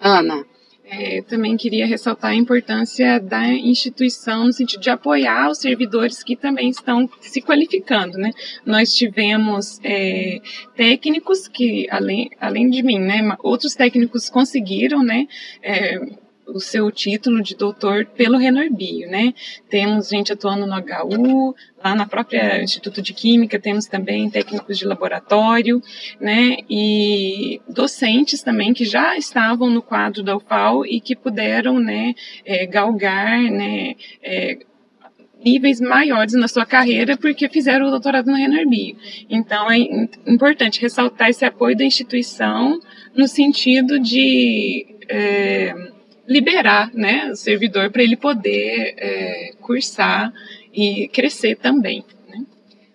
Ana. 0.00 0.44
É, 0.86 1.22
também 1.22 1.56
queria 1.56 1.86
ressaltar 1.86 2.32
a 2.32 2.34
importância 2.34 3.18
da 3.18 3.48
instituição 3.48 4.44
no 4.44 4.52
sentido 4.52 4.82
de 4.82 4.90
apoiar 4.90 5.50
os 5.50 5.56
servidores 5.58 6.22
que 6.22 6.36
também 6.36 6.68
estão 6.68 7.08
se 7.22 7.40
qualificando, 7.40 8.18
né? 8.18 8.30
Nós 8.66 8.92
tivemos 8.92 9.80
é, 9.82 10.42
técnicos 10.76 11.48
que, 11.48 11.86
além, 11.90 12.28
além 12.38 12.68
de 12.68 12.82
mim, 12.82 12.98
né, 12.98 13.34
outros 13.42 13.74
técnicos 13.74 14.28
conseguiram, 14.28 15.02
né, 15.02 15.26
é, 15.62 15.98
o 16.46 16.60
seu 16.60 16.90
título 16.90 17.42
de 17.42 17.56
doutor 17.56 18.06
pelo 18.06 18.38
Renorbio, 18.38 19.08
né? 19.08 19.34
Temos 19.68 20.08
gente 20.08 20.32
atuando 20.32 20.66
no 20.66 20.74
HU, 20.74 21.54
lá 21.82 21.94
na 21.94 22.06
própria 22.06 22.62
Instituto 22.62 23.00
de 23.00 23.12
Química, 23.12 23.58
temos 23.58 23.86
também 23.86 24.30
técnicos 24.30 24.78
de 24.78 24.84
laboratório, 24.84 25.82
né? 26.20 26.58
E 26.68 27.60
docentes 27.68 28.42
também 28.42 28.72
que 28.72 28.84
já 28.84 29.16
estavam 29.16 29.70
no 29.70 29.82
quadro 29.82 30.22
da 30.22 30.36
UFAL 30.36 30.84
e 30.86 31.00
que 31.00 31.16
puderam, 31.16 31.78
né, 31.78 32.14
é, 32.44 32.66
galgar, 32.66 33.40
né, 33.42 33.94
é, 34.22 34.58
níveis 35.44 35.80
maiores 35.80 36.34
na 36.34 36.48
sua 36.48 36.64
carreira 36.64 37.16
porque 37.18 37.48
fizeram 37.48 37.86
o 37.86 37.90
doutorado 37.90 38.26
no 38.30 38.36
Renorbio. 38.36 38.96
Então 39.28 39.70
é 39.70 39.78
importante 40.26 40.80
ressaltar 40.80 41.28
esse 41.28 41.44
apoio 41.44 41.76
da 41.76 41.84
instituição 41.84 42.80
no 43.14 43.28
sentido 43.28 44.00
de 44.00 44.86
é, 45.08 45.74
liberar 46.26 46.90
né, 46.94 47.30
o 47.30 47.36
servidor 47.36 47.90
para 47.90 48.02
ele 48.02 48.16
poder 48.16 48.94
é, 48.96 49.50
cursar 49.60 50.32
e 50.72 51.08
crescer 51.08 51.56
também. 51.56 52.04
Né? 52.28 52.44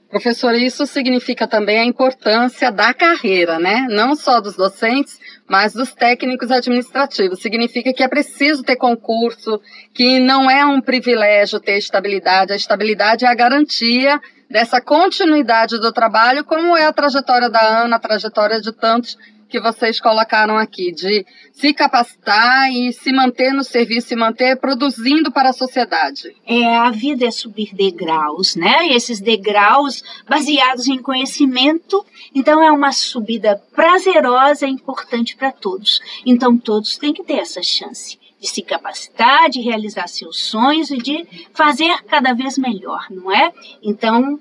Professor, 0.09 0.55
isso 0.55 0.85
significa 0.85 1.47
também 1.47 1.79
a 1.79 1.85
importância 1.85 2.71
da 2.71 2.93
carreira, 2.93 3.59
né? 3.59 3.87
Não 3.89 4.15
só 4.15 4.41
dos 4.41 4.55
docentes, 4.55 5.19
mas 5.47 5.73
dos 5.73 5.93
técnicos 5.93 6.51
administrativos. 6.51 7.39
Significa 7.39 7.93
que 7.93 8.03
é 8.03 8.07
preciso 8.07 8.63
ter 8.63 8.75
concurso, 8.75 9.61
que 9.93 10.19
não 10.19 10.49
é 10.49 10.65
um 10.65 10.81
privilégio 10.81 11.59
ter 11.59 11.77
estabilidade. 11.77 12.53
A 12.53 12.55
estabilidade 12.55 13.25
é 13.25 13.27
a 13.27 13.35
garantia 13.35 14.19
dessa 14.49 14.81
continuidade 14.81 15.77
do 15.77 15.93
trabalho, 15.93 16.43
como 16.43 16.75
é 16.75 16.85
a 16.85 16.93
trajetória 16.93 17.49
da 17.49 17.83
Ana, 17.83 17.97
a 17.97 17.99
trajetória 17.99 18.59
de 18.59 18.71
tantos 18.71 19.15
que 19.49 19.59
vocês 19.59 19.99
colocaram 19.99 20.57
aqui, 20.57 20.91
de 20.91 21.25
se 21.51 21.73
capacitar 21.73 22.71
e 22.71 22.93
se 22.93 23.11
manter 23.11 23.51
no 23.51 23.63
serviço, 23.63 24.09
se 24.09 24.15
manter 24.15 24.55
produzindo 24.57 25.31
para 25.31 25.49
a 25.49 25.53
sociedade. 25.53 26.35
É, 26.45 26.77
a 26.77 26.91
vida 26.91 27.25
é 27.25 27.31
subir 27.31 27.73
degraus, 27.73 28.55
né? 28.55 28.87
E 28.87 28.95
esses 28.95 29.19
degraus 29.19 30.03
baseados 30.27 30.87
em 30.87 31.01
conhecimento, 31.01 32.05
então 32.33 32.63
é 32.63 32.71
uma 32.71 32.91
subida 32.91 33.61
prazerosa 33.75 34.67
e 34.67 34.71
importante 34.71 35.35
para 35.35 35.51
todos. 35.51 35.99
Então 36.25 36.57
todos 36.57 36.97
têm 36.97 37.13
que 37.13 37.23
ter 37.23 37.39
essa 37.39 37.63
chance 37.63 38.19
de 38.39 38.47
se 38.47 38.61
capacitar, 38.61 39.49
de 39.49 39.59
realizar 39.59 40.07
seus 40.07 40.39
sonhos 40.43 40.91
e 40.91 40.97
de 40.97 41.27
fazer 41.53 42.03
cada 42.03 42.33
vez 42.33 42.57
melhor, 42.57 43.07
não 43.09 43.31
é? 43.31 43.51
Então 43.83 44.39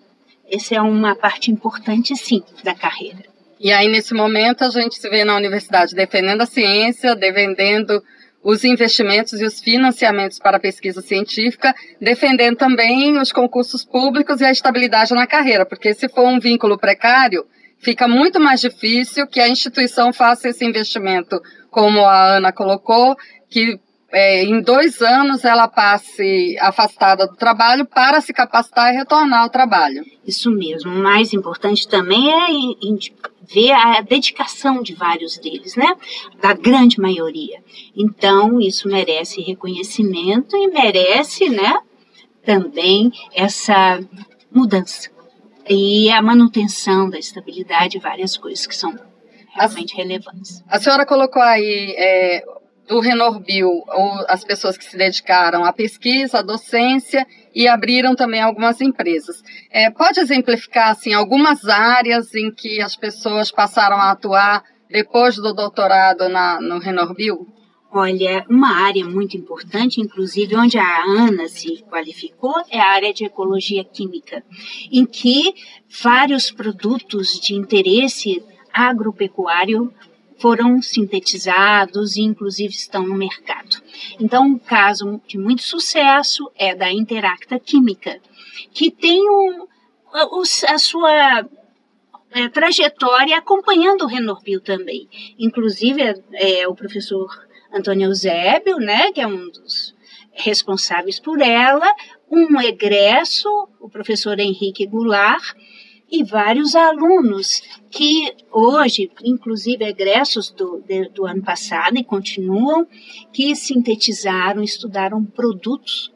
essa 0.50 0.76
é 0.76 0.80
uma 0.80 1.14
parte 1.14 1.50
importante, 1.50 2.16
sim, 2.16 2.42
da 2.64 2.74
carreira. 2.74 3.27
E 3.60 3.72
aí, 3.72 3.88
nesse 3.88 4.14
momento, 4.14 4.62
a 4.62 4.70
gente 4.70 4.96
se 4.96 5.08
vê 5.08 5.24
na 5.24 5.36
universidade 5.36 5.94
defendendo 5.94 6.42
a 6.42 6.46
ciência, 6.46 7.14
defendendo 7.16 8.02
os 8.42 8.64
investimentos 8.64 9.40
e 9.40 9.44
os 9.44 9.60
financiamentos 9.60 10.38
para 10.38 10.56
a 10.56 10.60
pesquisa 10.60 11.02
científica, 11.02 11.74
defendendo 12.00 12.56
também 12.56 13.18
os 13.18 13.32
concursos 13.32 13.84
públicos 13.84 14.40
e 14.40 14.44
a 14.44 14.50
estabilidade 14.50 15.12
na 15.12 15.26
carreira, 15.26 15.66
porque 15.66 15.92
se 15.92 16.08
for 16.08 16.26
um 16.26 16.38
vínculo 16.38 16.78
precário, 16.78 17.44
fica 17.78 18.06
muito 18.06 18.38
mais 18.40 18.60
difícil 18.60 19.26
que 19.26 19.40
a 19.40 19.48
instituição 19.48 20.12
faça 20.12 20.48
esse 20.48 20.64
investimento, 20.64 21.40
como 21.70 22.04
a 22.04 22.36
Ana 22.36 22.52
colocou, 22.52 23.16
que 23.50 23.78
é, 24.10 24.42
em 24.44 24.62
dois 24.62 25.02
anos 25.02 25.44
ela 25.44 25.68
passe 25.68 26.56
afastada 26.60 27.26
do 27.26 27.36
trabalho 27.36 27.84
para 27.84 28.20
se 28.20 28.32
capacitar 28.32 28.92
e 28.92 28.96
retornar 28.96 29.42
ao 29.42 29.50
trabalho. 29.50 30.02
Isso 30.26 30.50
mesmo. 30.50 30.90
O 30.90 31.02
mais 31.02 31.32
importante 31.32 31.86
também 31.86 32.32
é 32.32 32.50
ver 33.52 33.72
a 33.72 34.00
dedicação 34.00 34.82
de 34.82 34.94
vários 34.94 35.38
deles, 35.38 35.74
né? 35.76 35.94
Da 36.40 36.52
grande 36.52 37.00
maioria. 37.00 37.62
Então, 37.96 38.60
isso 38.60 38.88
merece 38.88 39.40
reconhecimento 39.40 40.56
e 40.56 40.68
merece, 40.68 41.48
né? 41.48 41.78
Também 42.44 43.10
essa 43.34 44.00
mudança. 44.50 45.10
E 45.68 46.10
a 46.10 46.22
manutenção 46.22 47.10
da 47.10 47.18
estabilidade, 47.18 47.98
várias 47.98 48.36
coisas 48.36 48.66
que 48.66 48.76
são 48.76 48.94
realmente 49.54 49.94
relevantes. 49.94 50.62
A 50.68 50.78
senhora 50.78 51.04
colocou 51.04 51.42
aí 51.42 51.94
é, 51.98 52.44
do 52.88 53.00
Renorbil, 53.00 53.84
as 54.28 54.42
pessoas 54.44 54.78
que 54.78 54.84
se 54.84 54.96
dedicaram 54.96 55.64
à 55.64 55.72
pesquisa, 55.72 56.38
à 56.38 56.42
docência 56.42 57.26
e 57.58 57.66
abriram 57.66 58.14
também 58.14 58.40
algumas 58.40 58.80
empresas. 58.80 59.42
É, 59.68 59.90
pode 59.90 60.20
exemplificar 60.20 60.90
assim, 60.90 61.12
algumas 61.12 61.64
áreas 61.66 62.32
em 62.32 62.52
que 62.52 62.80
as 62.80 62.94
pessoas 62.94 63.50
passaram 63.50 63.96
a 63.96 64.12
atuar 64.12 64.62
depois 64.88 65.34
do 65.34 65.52
doutorado 65.52 66.28
na, 66.28 66.60
no 66.60 66.78
Renorbil? 66.78 67.48
Olha, 67.90 68.46
uma 68.48 68.86
área 68.86 69.04
muito 69.04 69.36
importante, 69.36 70.00
inclusive 70.00 70.54
onde 70.54 70.78
a 70.78 71.02
Ana 71.02 71.48
se 71.48 71.82
qualificou, 71.90 72.54
é 72.70 72.78
a 72.78 72.92
área 72.92 73.12
de 73.12 73.24
ecologia 73.24 73.82
química, 73.82 74.44
em 74.92 75.04
que 75.04 75.52
vários 76.00 76.52
produtos 76.52 77.40
de 77.40 77.54
interesse 77.54 78.40
agropecuário 78.72 79.92
foram 80.40 80.80
sintetizados 80.80 82.16
e 82.16 82.22
inclusive 82.22 82.72
estão 82.72 83.02
no 83.02 83.14
mercado. 83.14 83.82
Então, 84.20 84.44
um 84.44 84.58
caso 84.58 85.20
de 85.26 85.38
muito 85.38 85.62
sucesso 85.62 86.50
é 86.56 86.74
da 86.74 86.92
Interacta 86.92 87.58
Química, 87.58 88.20
que 88.72 88.90
tem 88.90 89.28
um, 89.28 89.66
a 90.68 90.78
sua 90.78 91.46
é, 92.30 92.48
trajetória 92.48 93.36
acompanhando 93.36 94.02
o 94.02 94.06
Renorbil 94.06 94.60
também. 94.60 95.08
Inclusive, 95.38 96.02
é, 96.02 96.60
é, 96.60 96.68
o 96.68 96.74
professor 96.74 97.28
Antônio 97.72 98.08
Eusébio, 98.08 98.76
né, 98.78 99.12
que 99.12 99.20
é 99.20 99.26
um 99.26 99.50
dos 99.50 99.94
responsáveis 100.32 101.18
por 101.18 101.40
ela, 101.40 101.92
um 102.30 102.60
egresso, 102.60 103.48
o 103.80 103.88
professor 103.88 104.38
Henrique 104.38 104.86
Goulart, 104.86 105.54
e 106.10 106.24
vários 106.24 106.74
alunos 106.74 107.62
que 107.90 108.34
hoje, 108.50 109.10
inclusive 109.22 109.84
egressos 109.84 110.50
do, 110.50 110.80
de, 110.80 111.08
do 111.10 111.26
ano 111.26 111.42
passado 111.42 111.98
e 111.98 112.04
continuam, 112.04 112.86
que 113.32 113.54
sintetizaram, 113.54 114.62
estudaram 114.62 115.24
produtos 115.24 116.12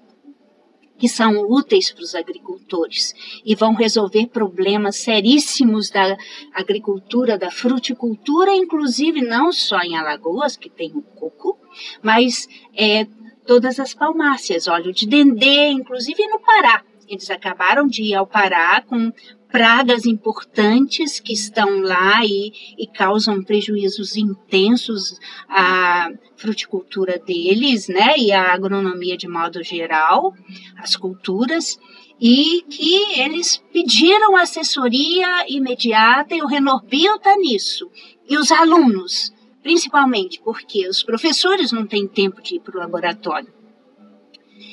que 1.03 1.09
são 1.09 1.51
úteis 1.51 1.91
para 1.91 2.05
os 2.05 2.15
agricultores 2.15 3.13
e 3.45 3.57
vão 3.57 3.75
resolver 3.75 4.29
problemas 4.29 4.95
seríssimos 4.95 5.91
da 5.91 6.17
agricultura, 6.55 7.37
da 7.37 7.51
fruticultura, 7.51 8.55
inclusive 8.55 9.21
não 9.21 9.51
só 9.51 9.81
em 9.81 9.97
Alagoas, 9.97 10.57
que 10.57 10.71
tem 10.71 10.93
o 10.95 11.03
coco, 11.03 11.59
mas 12.01 12.49
é, 12.73 13.05
todas 13.45 13.81
as 13.81 13.93
palmáceas, 13.95 14.69
óleo 14.69 14.93
de 14.93 15.09
dendê, 15.09 15.71
inclusive 15.71 16.25
no 16.29 16.39
Pará. 16.39 16.85
Eles 17.09 17.29
acabaram 17.31 17.89
de 17.89 18.05
ir 18.05 18.15
ao 18.15 18.27
Pará 18.27 18.81
com 18.81 19.13
pragas 19.53 20.07
importantes 20.07 21.21
que 21.21 21.35
estão 21.35 21.83
lá 21.83 22.25
e, 22.25 22.53
e 22.79 22.87
causam 22.87 23.43
prejuízos 23.43 24.17
intensos 24.17 25.21
à 25.47 26.11
fruticultura 26.37 27.19
deles, 27.19 27.87
né, 27.87 28.17
e 28.17 28.33
à 28.33 28.55
agronomia 28.55 29.17
de 29.17 29.29
modo 29.29 29.63
geral, 29.63 30.35
as 30.79 30.97
culturas, 30.97 31.79
e 32.19 32.63
que 32.63 33.21
eles 33.21 33.63
pediram 33.73 34.37
assessoria 34.37 35.45
imediata 35.49 36.35
e 36.35 36.43
o 36.43 36.47
Renorbil 36.47 37.17
está 37.17 37.37
nisso. 37.37 37.91
E 38.29 38.39
os 38.39 38.51
alunos, 38.51 39.35
principalmente, 39.63 40.41
porque 40.43 40.89
os 40.89 41.03
professores 41.03 41.73
não 41.73 41.87
têm 41.87 42.09
tempo 42.09 42.41
de 42.41 42.57
ir 42.57 42.61
para 42.61 42.77
o 42.77 42.81
laboratório. 42.81 43.53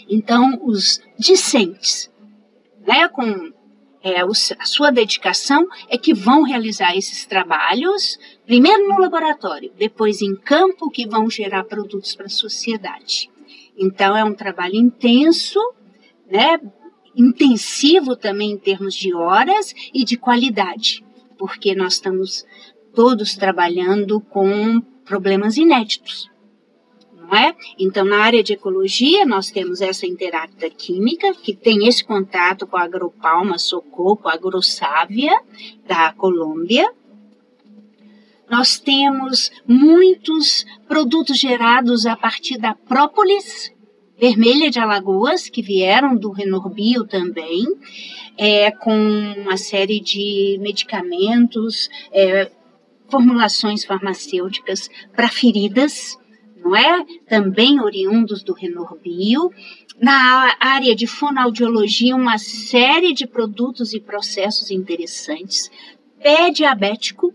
Então, 0.07 0.59
os 0.63 1.01
discentes, 1.17 2.09
né, 2.87 3.07
com 3.09 3.51
é, 4.03 4.21
a 4.21 4.65
sua 4.65 4.91
dedicação 4.91 5.67
é 5.89 5.97
que 5.97 6.13
vão 6.13 6.43
realizar 6.43 6.95
esses 6.95 7.25
trabalhos, 7.25 8.17
primeiro 8.45 8.87
no 8.87 8.99
laboratório, 8.99 9.71
depois 9.77 10.21
em 10.21 10.35
campo, 10.35 10.89
que 10.89 11.07
vão 11.07 11.29
gerar 11.29 11.65
produtos 11.65 12.15
para 12.15 12.27
a 12.27 12.29
sociedade. 12.29 13.29
Então, 13.77 14.15
é 14.15 14.23
um 14.23 14.33
trabalho 14.33 14.75
intenso, 14.75 15.59
né, 16.29 16.59
intensivo 17.15 18.15
também 18.15 18.51
em 18.51 18.57
termos 18.57 18.95
de 18.95 19.13
horas 19.13 19.73
e 19.93 20.05
de 20.05 20.17
qualidade, 20.17 21.03
porque 21.37 21.75
nós 21.75 21.93
estamos 21.93 22.45
todos 22.93 23.35
trabalhando 23.35 24.21
com 24.21 24.79
problemas 25.03 25.57
inéditos 25.57 26.29
não 27.29 27.37
é? 27.37 27.55
Então, 27.77 28.03
na 28.03 28.17
área 28.23 28.41
de 28.41 28.53
ecologia, 28.53 29.23
nós 29.25 29.51
temos 29.51 29.81
essa 29.81 30.07
interacta 30.07 30.67
química, 30.69 31.31
que 31.35 31.55
tem 31.55 31.87
esse 31.87 32.03
contato 32.03 32.65
com 32.65 32.75
a 32.75 32.83
agropalma 32.83 33.59
socorro, 33.59 34.21
a 34.25 34.33
agrossávia 34.33 35.39
da 35.87 36.11
Colômbia. 36.13 36.91
Nós 38.49 38.79
temos 38.79 39.51
muitos 39.67 40.65
produtos 40.87 41.37
gerados 41.37 42.07
a 42.07 42.15
partir 42.15 42.57
da 42.57 42.73
própolis 42.73 43.71
vermelha 44.19 44.71
de 44.71 44.79
Alagoas, 44.79 45.47
que 45.47 45.61
vieram 45.61 46.15
do 46.15 46.31
Renorbio 46.31 47.05
também, 47.05 47.63
é, 48.37 48.71
com 48.71 48.97
uma 49.37 49.55
série 49.55 49.99
de 49.99 50.57
medicamentos, 50.59 51.89
é, 52.11 52.51
formulações 53.07 53.85
farmacêuticas 53.85 54.89
para 55.15 55.29
feridas, 55.29 56.17
não 56.69 56.75
é? 56.75 57.03
Também 57.27 57.81
oriundos 57.81 58.43
do 58.43 58.53
Renorbio. 58.53 59.51
Na 59.99 60.55
área 60.59 60.95
de 60.95 61.07
fonoaudiologia, 61.07 62.15
uma 62.15 62.37
série 62.37 63.11
de 63.11 63.27
produtos 63.27 63.93
e 63.93 63.99
processos 63.99 64.69
interessantes. 64.69 65.69
Pé 66.21 66.51
diabético, 66.51 67.33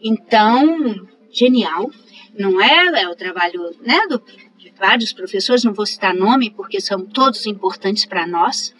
então, 0.00 1.06
genial, 1.30 1.90
não 2.36 2.60
é? 2.60 3.02
É 3.02 3.08
o 3.08 3.14
trabalho 3.14 3.70
né, 3.80 3.98
do, 4.08 4.20
de 4.58 4.72
vários 4.78 5.12
professores, 5.12 5.64
não 5.64 5.72
vou 5.72 5.86
citar 5.86 6.14
nome 6.14 6.50
porque 6.50 6.80
são 6.80 7.06
todos 7.06 7.46
importantes 7.46 8.04
para 8.04 8.26
nós. 8.26 8.74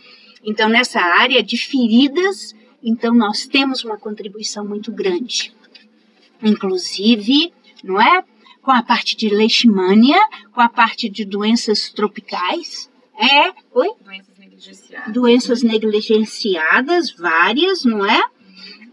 Então, 0.44 0.68
nessa 0.68 1.00
área 1.00 1.42
de 1.42 1.56
feridas, 1.56 2.54
então 2.82 3.14
nós 3.14 3.46
temos 3.46 3.84
uma 3.84 3.96
contribuição 3.96 4.66
muito 4.66 4.90
grande. 4.90 5.54
Inclusive, 6.42 7.52
não 7.84 8.00
é? 8.00 8.24
Com 8.62 8.70
a 8.70 8.82
parte 8.82 9.16
de 9.16 9.28
leishmania, 9.28 10.20
com 10.52 10.60
a 10.60 10.68
parte 10.68 11.08
de 11.08 11.24
doenças 11.24 11.90
tropicais. 11.90 12.90
É, 13.18 13.52
oi? 13.72 13.90
Doenças 14.00 14.38
negligenciadas. 14.38 15.12
Doenças 15.12 15.62
negligenciadas, 15.62 17.10
várias, 17.10 17.84
não 17.84 18.06
é? 18.06 18.22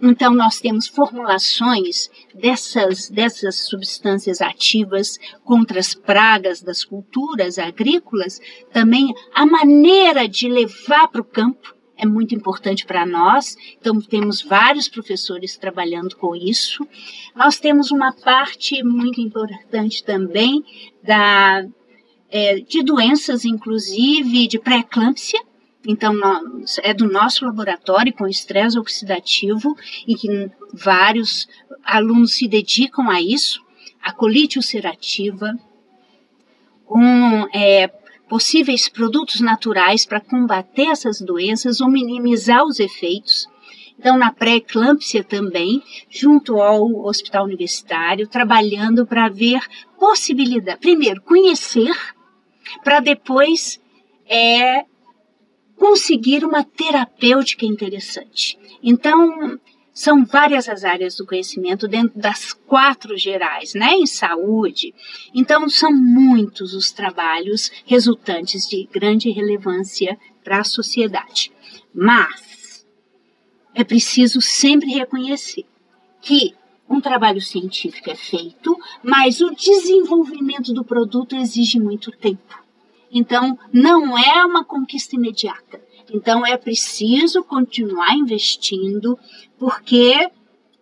Então, 0.01 0.34
nós 0.34 0.60
temos 0.60 0.88
formulações 0.88 2.10
dessas, 2.34 3.10
dessas 3.10 3.67
substâncias 3.67 4.41
ativas 4.41 5.19
contra 5.43 5.79
as 5.79 5.93
pragas 5.93 6.62
das 6.62 6.86
culturas 6.86 7.60
agrícolas, 7.60 8.39
também 8.71 9.13
a 9.34 9.45
maneira 9.45 10.27
de 10.27 10.47
levar 10.47 11.10
para 11.10 11.21
o 11.21 11.25
campo 11.25 11.75
é 11.99 12.05
muito 12.05 12.33
importante 12.33 12.85
para 12.85 13.05
nós. 13.05 13.57
Então, 13.79 13.99
temos 13.99 14.41
vários 14.41 14.88
professores 14.88 15.57
trabalhando 15.57 16.15
com 16.15 16.33
isso. 16.35 16.88
Nós 17.35 17.59
temos 17.59 17.91
uma 17.91 18.13
parte 18.13 18.81
muito 18.83 19.19
importante 19.19 20.03
também 20.03 20.63
da, 21.03 21.67
é, 22.31 22.62
de 22.62 22.81
doenças, 22.81 23.43
inclusive 23.43 24.47
de 24.47 24.57
pré-eclâmpsia. 24.57 25.41
Então, 25.85 26.13
é 26.83 26.93
do 26.93 27.09
nosso 27.09 27.45
laboratório 27.45 28.13
com 28.13 28.27
estresse 28.27 28.79
oxidativo 28.79 29.75
e 30.07 30.15
que 30.15 30.49
vários 30.73 31.47
alunos 31.83 32.33
se 32.33 32.47
dedicam 32.47 33.09
a 33.09 33.21
isso. 33.21 33.62
A 34.01 34.13
colite 34.13 34.57
ulcerativa, 34.57 35.53
com 36.85 37.47
é, 37.53 37.89
possíveis 38.29 38.87
produtos 38.87 39.41
naturais 39.41 40.05
para 40.05 40.21
combater 40.21 40.87
essas 40.87 41.19
doenças 41.19 41.81
ou 41.81 41.89
minimizar 41.89 42.63
os 42.63 42.79
efeitos. 42.79 43.47
então 43.97 44.17
na 44.17 44.31
pré-eclâmpsia 44.31 45.23
também, 45.23 45.83
junto 46.09 46.61
ao 46.61 47.05
hospital 47.05 47.45
universitário, 47.45 48.27
trabalhando 48.27 49.05
para 49.05 49.27
ver 49.27 49.59
possibilidade, 49.97 50.79
primeiro 50.79 51.21
conhecer, 51.21 51.93
para 52.83 52.99
depois 52.99 53.81
é, 54.27 54.85
conseguir 55.75 56.45
uma 56.45 56.63
terapêutica 56.63 57.65
interessante. 57.65 58.57
Então, 58.83 59.59
são 59.99 60.23
várias 60.23 60.69
as 60.69 60.85
áreas 60.85 61.17
do 61.17 61.25
conhecimento 61.25 61.85
dentro 61.85 62.17
das 62.17 62.53
quatro 62.53 63.17
gerais, 63.17 63.73
né, 63.73 63.95
em 63.95 64.05
saúde. 64.05 64.95
Então, 65.35 65.67
são 65.67 65.91
muitos 65.91 66.73
os 66.73 66.89
trabalhos 66.89 67.69
resultantes 67.85 68.65
de 68.65 68.88
grande 68.89 69.29
relevância 69.29 70.17
para 70.41 70.62
a 70.62 70.63
sociedade. 70.63 71.51
Mas 71.93 72.88
é 73.75 73.83
preciso 73.83 74.39
sempre 74.39 74.89
reconhecer 74.89 75.65
que 76.21 76.55
um 76.89 77.01
trabalho 77.01 77.41
científico 77.41 78.09
é 78.09 78.15
feito, 78.15 78.77
mas 79.03 79.41
o 79.41 79.53
desenvolvimento 79.53 80.71
do 80.73 80.85
produto 80.85 81.35
exige 81.35 81.77
muito 81.77 82.09
tempo. 82.09 82.57
Então, 83.12 83.59
não 83.73 84.17
é 84.17 84.45
uma 84.45 84.63
conquista 84.63 85.17
imediata. 85.17 85.88
Então, 86.11 86.45
é 86.45 86.57
preciso 86.57 87.43
continuar 87.43 88.15
investindo, 88.15 89.17
porque 89.57 90.29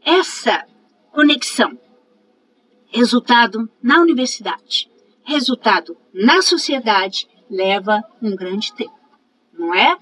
essa 0.04 0.66
conexão, 1.12 1.78
resultado 2.88 3.70
na 3.82 4.00
universidade, 4.00 4.90
resultado 5.24 5.98
na 6.14 6.42
sociedade, 6.42 7.28
leva 7.50 8.04
um 8.22 8.36
grande 8.36 8.74
tempo, 8.74 8.98
não 9.54 9.74
é? 9.74 9.98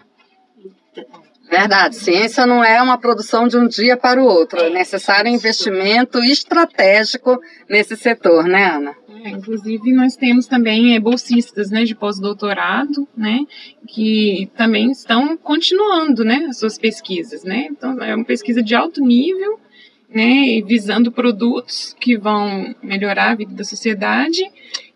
Verdade, 1.50 1.96
ciência 1.96 2.46
não 2.46 2.64
é 2.64 2.82
uma 2.82 2.98
produção 2.98 3.48
de 3.48 3.58
um 3.58 3.68
dia 3.68 3.96
para 3.96 4.22
o 4.22 4.26
outro, 4.26 4.60
é 4.60 4.70
necessário 4.70 5.30
investimento 5.30 6.18
estratégico 6.20 7.40
nesse 7.70 7.96
setor, 7.96 8.46
né, 8.46 8.66
Ana? 8.66 8.96
É, 9.24 9.30
inclusive, 9.30 9.92
nós 9.94 10.16
temos 10.16 10.48
também 10.48 10.96
é, 10.96 11.00
bolsistas 11.00 11.72
né, 11.72 11.84
de 11.84 11.96
pós-doutorado, 11.96 13.08
né, 13.16 13.46
que 13.88 14.50
também 14.56 14.92
estão 14.92 15.38
continuando 15.38 16.24
né, 16.24 16.46
as 16.50 16.60
suas 16.60 16.78
pesquisas. 16.78 17.44
Né? 17.44 17.68
Então, 17.72 18.02
é 18.04 18.16
uma 18.16 18.26
pesquisa 18.26 18.62
de 18.62 18.76
alto 18.76 19.04
nível, 19.04 19.60
né, 20.10 20.62
visando 20.66 21.12
produtos 21.12 21.96
que 22.00 22.18
vão 22.18 22.76
melhorar 22.84 23.32
a 23.32 23.36
vida 23.36 23.54
da 23.54 23.64
sociedade 23.64 24.44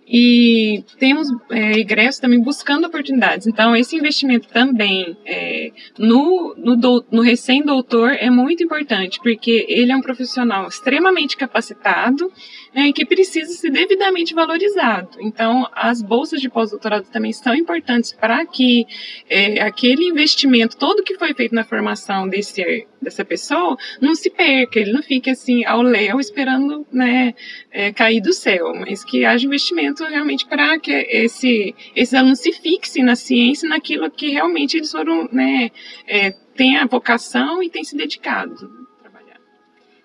e 0.09 0.83
temos 0.97 1.27
é, 1.51 1.79
egressos 1.79 2.19
também 2.19 2.41
buscando 2.41 2.87
oportunidades. 2.87 3.45
Então, 3.45 3.75
esse 3.75 3.95
investimento 3.95 4.47
também 4.47 5.15
é, 5.23 5.71
no, 5.99 6.55
no, 6.57 7.05
no 7.11 7.21
recém-doutor 7.21 8.13
é 8.13 8.29
muito 8.31 8.63
importante, 8.63 9.19
porque 9.21 9.67
ele 9.69 9.91
é 9.91 9.95
um 9.95 10.01
profissional 10.01 10.67
extremamente 10.67 11.37
capacitado 11.37 12.31
né, 12.73 12.91
que 12.91 13.05
precisa 13.05 13.53
ser 13.53 13.69
devidamente 13.69 14.33
valorizado. 14.33 15.09
Então, 15.19 15.67
as 15.73 16.01
bolsas 16.01 16.41
de 16.41 16.49
pós-doutorado 16.49 17.05
também 17.11 17.31
são 17.31 17.53
importantes 17.53 18.11
para 18.11 18.45
que 18.47 18.87
é, 19.29 19.61
aquele 19.61 20.05
investimento, 20.05 20.75
todo 20.75 21.03
que 21.03 21.17
foi 21.17 21.35
feito 21.35 21.53
na 21.53 21.63
formação 21.63 22.27
desse, 22.27 22.87
dessa 23.01 23.23
pessoa, 23.23 23.77
não 24.01 24.15
se 24.15 24.29
perca, 24.29 24.79
ele 24.79 24.91
não 24.91 25.01
fique 25.01 25.29
assim 25.29 25.65
ao 25.65 25.81
léu 25.81 26.19
esperando 26.19 26.85
né, 26.91 27.33
é, 27.71 27.91
cair 27.91 28.21
do 28.21 28.33
céu, 28.33 28.73
mas 28.75 29.03
que 29.03 29.25
haja 29.25 29.45
investimento 29.45 30.03
realmente 30.03 30.45
para 30.45 30.79
que 30.79 30.91
esse, 30.91 31.73
esses 31.95 32.13
alunos 32.13 32.39
se 32.39 32.51
fixem 32.51 33.03
na 33.03 33.15
ciência, 33.15 33.69
naquilo 33.69 34.09
que 34.11 34.29
realmente 34.29 34.77
eles 34.77 34.91
foram, 34.91 35.29
né, 35.31 35.71
é, 36.07 36.31
têm 36.55 36.77
a 36.77 36.85
vocação 36.85 37.63
e 37.63 37.69
têm 37.69 37.83
se 37.83 37.95
dedicado. 37.95 38.89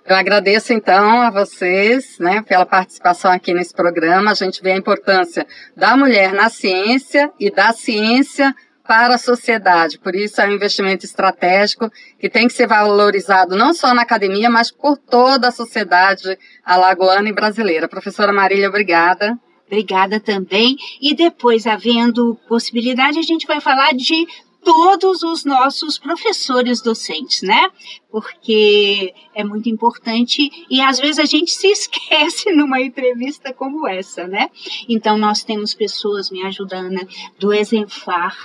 Eu 0.06 0.16
agradeço 0.16 0.74
então 0.74 1.22
a 1.22 1.30
vocês, 1.30 2.18
né, 2.18 2.42
pela 2.42 2.66
participação 2.66 3.32
aqui 3.32 3.54
nesse 3.54 3.72
programa. 3.72 4.32
A 4.32 4.34
gente 4.34 4.62
vê 4.62 4.72
a 4.72 4.76
importância 4.76 5.46
da 5.74 5.96
mulher 5.96 6.34
na 6.34 6.50
ciência 6.50 7.32
e 7.40 7.50
da 7.50 7.72
ciência 7.72 8.54
para 8.86 9.14
a 9.14 9.18
sociedade. 9.18 9.98
Por 9.98 10.14
isso 10.14 10.40
é 10.40 10.46
um 10.46 10.52
investimento 10.52 11.04
estratégico 11.04 11.90
que 12.18 12.28
tem 12.28 12.46
que 12.46 12.52
ser 12.52 12.66
valorizado 12.66 13.56
não 13.56 13.72
só 13.72 13.94
na 13.94 14.02
academia, 14.02 14.50
mas 14.50 14.70
por 14.70 14.96
toda 14.96 15.48
a 15.48 15.52
sociedade 15.52 16.38
alagoana 16.64 17.28
e 17.28 17.32
brasileira. 17.32 17.88
Professora 17.88 18.32
Marília, 18.32 18.68
obrigada. 18.68 19.38
Obrigada 19.66 20.20
também. 20.20 20.76
E 21.00 21.14
depois, 21.14 21.66
havendo 21.66 22.38
possibilidade, 22.46 23.18
a 23.18 23.22
gente 23.22 23.46
vai 23.46 23.60
falar 23.60 23.92
de 23.94 24.26
todos 24.64 25.22
os 25.22 25.44
nossos 25.44 25.98
professores 25.98 26.80
docentes, 26.80 27.42
né? 27.42 27.70
Porque 28.10 29.14
é 29.34 29.44
muito 29.44 29.68
importante 29.68 30.50
e 30.70 30.80
às 30.80 30.98
vezes 30.98 31.18
a 31.18 31.24
gente 31.24 31.50
se 31.50 31.68
esquece 31.68 32.50
numa 32.56 32.80
entrevista 32.80 33.52
como 33.52 33.86
essa, 33.86 34.26
né? 34.26 34.50
Então 34.88 35.16
nós 35.16 35.44
temos 35.44 35.74
pessoas 35.74 36.30
me 36.30 36.42
ajudando 36.42 37.06
do 37.38 37.52
Exemplar, 37.52 38.36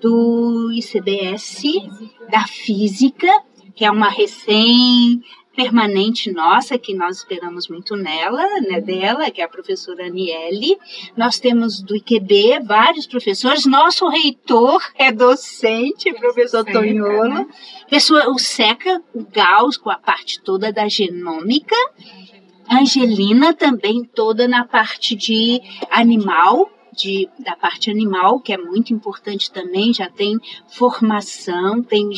do 0.00 0.70
ICBS, 0.72 1.62
da 2.30 2.46
Física, 2.46 3.28
que 3.74 3.84
é 3.84 3.90
uma 3.90 4.08
recém 4.08 5.22
permanente 5.58 6.30
nossa, 6.30 6.78
que 6.78 6.94
nós 6.94 7.16
esperamos 7.16 7.66
muito 7.66 7.96
nela, 7.96 8.46
né, 8.60 8.80
dela, 8.80 9.28
que 9.28 9.40
é 9.40 9.44
a 9.44 9.48
professora 9.48 10.06
Aniele. 10.06 10.78
Nós 11.16 11.40
temos 11.40 11.82
do 11.82 11.96
IQB 11.96 12.60
vários 12.64 13.08
professores. 13.08 13.66
Nosso 13.66 14.08
reitor 14.08 14.80
é 14.96 15.10
docente, 15.10 16.14
professor 16.14 16.64
Seca, 16.64 16.78
Tonholo. 16.78 17.34
Né? 17.34 17.46
Pessoa, 17.90 18.30
o 18.30 18.38
Seca, 18.38 19.02
o 19.12 19.24
Gauss, 19.24 19.76
com 19.76 19.90
a 19.90 19.98
parte 19.98 20.40
toda 20.40 20.72
da 20.72 20.86
genômica. 20.88 21.74
Angelina 22.70 23.52
também 23.52 24.04
toda 24.04 24.46
na 24.46 24.64
parte 24.64 25.16
de 25.16 25.60
animal, 25.90 26.70
de, 26.98 27.28
da 27.38 27.54
parte 27.54 27.90
animal, 27.90 28.40
que 28.40 28.52
é 28.52 28.58
muito 28.58 28.92
importante 28.92 29.50
também, 29.50 29.94
já 29.94 30.10
tem 30.10 30.36
formação, 30.66 31.82
tem 31.82 32.10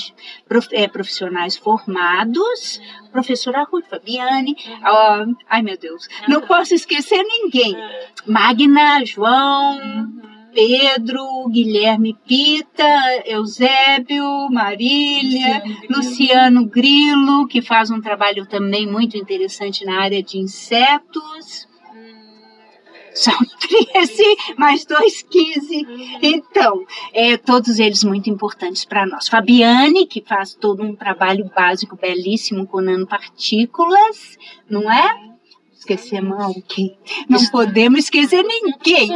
é, 0.72 0.88
profissionais 0.88 1.56
formados, 1.56 2.80
professora 3.12 3.64
Ruth 3.64 3.86
Fabiane, 3.86 4.52
uh, 4.52 5.36
ai 5.48 5.62
meu 5.62 5.78
Deus, 5.78 6.08
não 6.26 6.40
posso 6.40 6.74
esquecer 6.74 7.22
ninguém, 7.22 7.76
Magna, 8.26 9.04
João, 9.04 9.78
Pedro, 10.52 11.48
Guilherme 11.48 12.16
Pita, 12.26 13.22
Eusébio, 13.24 14.48
Marília, 14.50 15.62
Luciano 15.88 16.66
Grilo, 16.66 17.46
que 17.46 17.62
faz 17.62 17.90
um 17.90 18.00
trabalho 18.00 18.46
também 18.46 18.86
muito 18.86 19.16
interessante 19.16 19.84
na 19.84 20.00
área 20.00 20.22
de 20.22 20.38
insetos. 20.38 21.69
São 23.20 23.34
13 23.92 24.22
mais 24.56 24.86
2, 24.86 25.22
15. 25.22 25.86
Então, 26.22 26.84
é, 27.12 27.36
todos 27.36 27.78
eles 27.78 28.02
muito 28.02 28.30
importantes 28.30 28.84
para 28.84 29.04
nós. 29.04 29.28
Fabiane, 29.28 30.06
que 30.06 30.24
faz 30.26 30.54
todo 30.54 30.82
um 30.82 30.96
trabalho 30.96 31.50
básico 31.54 31.96
belíssimo 31.96 32.66
com 32.66 32.80
nanopartículas, 32.80 34.38
não 34.68 34.90
é? 34.90 35.29
Esquecemos 35.90 36.38
alguém. 36.38 36.98
Não 37.28 37.44
podemos 37.50 38.00
esquecer 38.00 38.44
ninguém. 38.44 39.10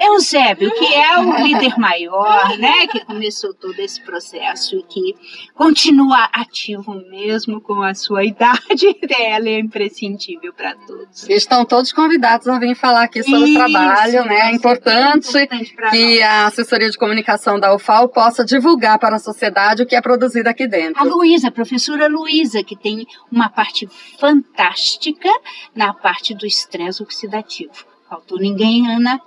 Eusébio, 0.00 0.70
que 0.72 0.94
é 0.94 1.18
o 1.18 1.36
líder 1.42 1.78
maior, 1.78 2.56
né? 2.58 2.86
Que 2.86 3.04
começou 3.04 3.54
todo 3.54 3.78
esse 3.80 4.00
processo 4.02 4.76
e 4.76 4.82
que 4.82 5.14
continua 5.54 6.28
ativo 6.32 6.94
mesmo 7.10 7.60
com 7.60 7.82
a 7.82 7.94
sua 7.94 8.24
idade. 8.26 8.96
Ela 9.08 9.48
é 9.48 9.58
imprescindível 9.58 10.52
para 10.52 10.74
todos. 10.74 11.28
Estão 11.28 11.64
todos 11.64 11.92
convidados 11.92 12.46
a 12.48 12.58
vir 12.58 12.74
falar 12.74 13.04
aqui 13.04 13.22
sobre 13.22 13.50
Isso, 13.50 13.60
o 13.60 13.72
trabalho, 13.72 14.24
né? 14.24 14.50
É 14.50 14.54
importante, 14.54 15.36
é 15.36 15.44
importante 15.44 15.74
que 15.90 16.20
nós. 16.20 16.22
a 16.22 16.46
assessoria 16.46 16.90
de 16.90 16.98
comunicação 16.98 17.58
da 17.58 17.74
UFAL 17.74 18.08
possa 18.08 18.44
divulgar 18.44 18.98
para 18.98 19.16
a 19.16 19.18
sociedade 19.18 19.82
o 19.82 19.86
que 19.86 19.96
é 19.96 20.00
produzido 20.00 20.48
aqui 20.48 20.66
dentro. 20.66 21.00
A 21.00 21.04
Luísa, 21.04 21.48
a 21.48 21.52
professora 21.52 22.06
Luísa, 22.08 22.62
que 22.62 22.76
tem 22.76 23.06
uma 23.30 23.48
parte 23.48 23.88
fantástica 24.18 25.28
na 25.74 25.94
parte 25.94 26.17
parte 26.18 26.34
do 26.34 26.44
estresse 26.44 27.00
oxidativo. 27.00 27.72
Faltou 28.08 28.38
ninguém, 28.38 28.90
Ana. 28.90 29.20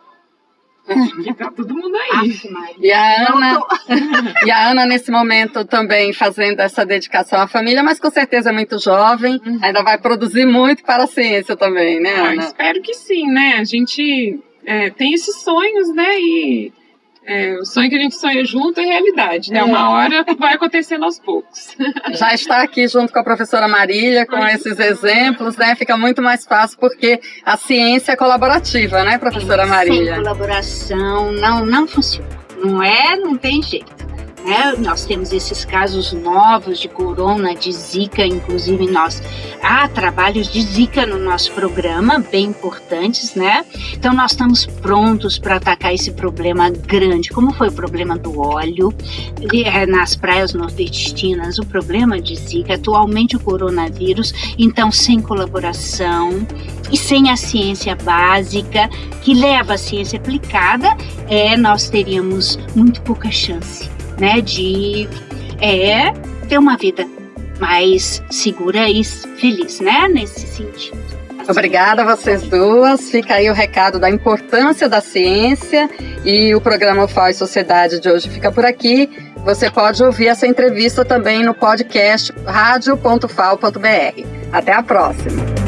Tá 1.38 1.52
todo 1.52 1.74
mundo 1.74 1.96
aí. 1.96 2.34
e 2.80 2.92
a, 2.92 3.32
Ana, 3.32 3.62
e 4.46 4.52
a 4.52 4.72
Ana, 4.72 4.86
nesse 4.86 5.10
momento, 5.10 5.64
também 5.64 6.12
fazendo 6.12 6.60
essa 6.60 6.86
dedicação 6.86 7.40
à 7.40 7.48
família, 7.48 7.82
mas 7.82 8.00
com 8.00 8.10
certeza 8.10 8.50
é 8.50 8.52
muito 8.52 8.78
jovem, 8.78 9.40
uhum. 9.46 9.60
ainda 9.62 9.84
vai 9.84 9.98
produzir 10.00 10.46
muito 10.46 10.84
para 10.84 11.04
a 11.04 11.08
ciência 11.08 11.56
também, 11.56 12.02
né, 12.02 12.16
ah, 12.16 12.32
Ana? 12.32 12.44
espero 12.44 12.82
que 12.82 12.94
sim, 12.96 13.28
né? 13.28 13.58
A 13.60 13.64
gente 13.64 14.40
é, 14.66 14.90
tem 14.90 15.14
esses 15.14 15.42
sonhos, 15.42 15.94
né? 15.96 16.20
E 16.20 16.74
é, 17.24 17.56
o 17.60 17.66
sonho 17.66 17.90
que 17.90 17.96
a 17.96 18.00
gente 18.00 18.16
sonha 18.16 18.44
junto 18.44 18.80
é 18.80 18.86
realidade, 18.86 19.52
né? 19.52 19.60
É. 19.60 19.64
Uma 19.64 19.92
hora 19.92 20.26
vai 20.40 20.56
acontecendo 20.56 21.06
aos 21.06 21.20
poucos. 21.20 21.76
Já 22.18 22.34
está 22.34 22.62
aqui 22.62 22.88
junto 22.88 23.14
com 23.14 23.20
a 23.20 23.24
professora 23.24 23.68
Marília, 23.68 24.26
com 24.26 24.44
esses 24.48 24.80
exemplos, 24.80 25.56
né? 25.56 25.76
Fica 25.76 25.96
muito 25.96 26.22
mais 26.22 26.46
fácil 26.46 26.80
porque 26.80 27.22
a 27.46 27.58
ciência 27.58 28.14
é 28.14 28.16
colaborativa, 28.16 29.04
né, 29.04 29.18
professora 29.18 29.68
Marília? 29.68 30.16
Sem 30.16 30.24
colaboração 30.24 31.32
não, 31.34 31.66
não 31.66 31.88
funciona. 31.88 32.28
Não 32.64 32.82
é, 32.82 33.16
não 33.16 33.38
tem 33.38 33.62
jeito. 33.62 34.01
Né? 34.46 34.74
Nós 34.78 35.06
temos 35.06 35.32
esses 35.32 35.64
casos 35.66 36.14
novos 36.14 36.80
de 36.80 36.88
corona, 36.88 37.54
de 37.56 37.72
zika, 37.72 38.26
inclusive 38.26 38.90
nós 38.90 39.22
há 39.62 39.88
trabalhos 39.88 40.52
de 40.52 40.62
zika 40.62 41.06
no 41.06 41.18
nosso 41.18 41.52
programa, 41.52 42.20
bem 42.20 42.46
importantes, 42.46 43.36
né? 43.36 43.66
Então 43.94 44.14
nós 44.14 44.32
estamos 44.32 44.66
prontos 44.66 45.38
para 45.38 45.56
atacar 45.56 45.94
esse 45.94 46.12
problema 46.12 46.70
grande, 46.70 47.30
como 47.30 47.54
foi 47.54 47.70
o 47.70 47.72
problema 47.72 48.18
do 48.18 48.40
óleo 48.40 48.94
é, 49.66 49.86
nas 49.86 50.16
praias 50.16 50.54
nordestinas, 50.54 51.58
o 51.58 51.66
problema 51.66 52.20
de 52.20 52.36
zika, 52.36 52.76
atualmente 52.76 53.36
o 53.36 53.40
coronavírus. 53.40 54.34
Então, 54.58 54.92
sem 54.92 55.22
colaboração 55.22 56.46
e 56.92 56.98
sem 56.98 57.30
a 57.30 57.36
ciência 57.36 57.96
básica 57.96 58.90
que 59.22 59.34
leva 59.34 59.74
a 59.74 59.78
ciência 59.78 60.20
aplicada, 60.20 60.96
é, 61.28 61.56
nós 61.56 61.90
teríamos 61.90 62.58
muito 62.76 63.02
pouca 63.02 63.32
chance 63.32 64.01
né, 64.22 64.40
de 64.40 65.10
é, 65.60 66.14
ter 66.48 66.58
uma 66.58 66.78
vida 66.78 67.06
mais 67.60 68.24
segura 68.30 68.88
e 68.88 69.04
feliz, 69.04 69.80
né, 69.80 70.08
nesse 70.08 70.48
sentido. 70.48 71.02
Obrigada 71.50 72.04
a 72.04 72.16
vocês 72.16 72.44
duas. 72.44 73.10
Fica 73.10 73.36
aí 73.36 73.50
o 73.50 73.54
recado 73.54 74.00
da 74.00 74.10
importância 74.10 74.88
da 74.88 75.02
ciência 75.02 75.90
e 76.24 76.54
o 76.56 76.62
programa 76.62 77.04
UFAO 77.04 77.30
e 77.30 77.34
Sociedade 77.34 78.00
de 78.00 78.10
hoje 78.10 78.30
fica 78.30 78.52
por 78.52 78.64
aqui. 78.64 79.10
Você 79.44 79.70
pode 79.70 80.04
ouvir 80.04 80.28
essa 80.28 80.46
entrevista 80.46 81.04
também 81.04 81.44
no 81.44 81.54
podcast 81.54 82.32
radio.fal.br. 82.46 84.28
Até 84.52 84.74
a 84.74 84.84
próxima. 84.84 85.61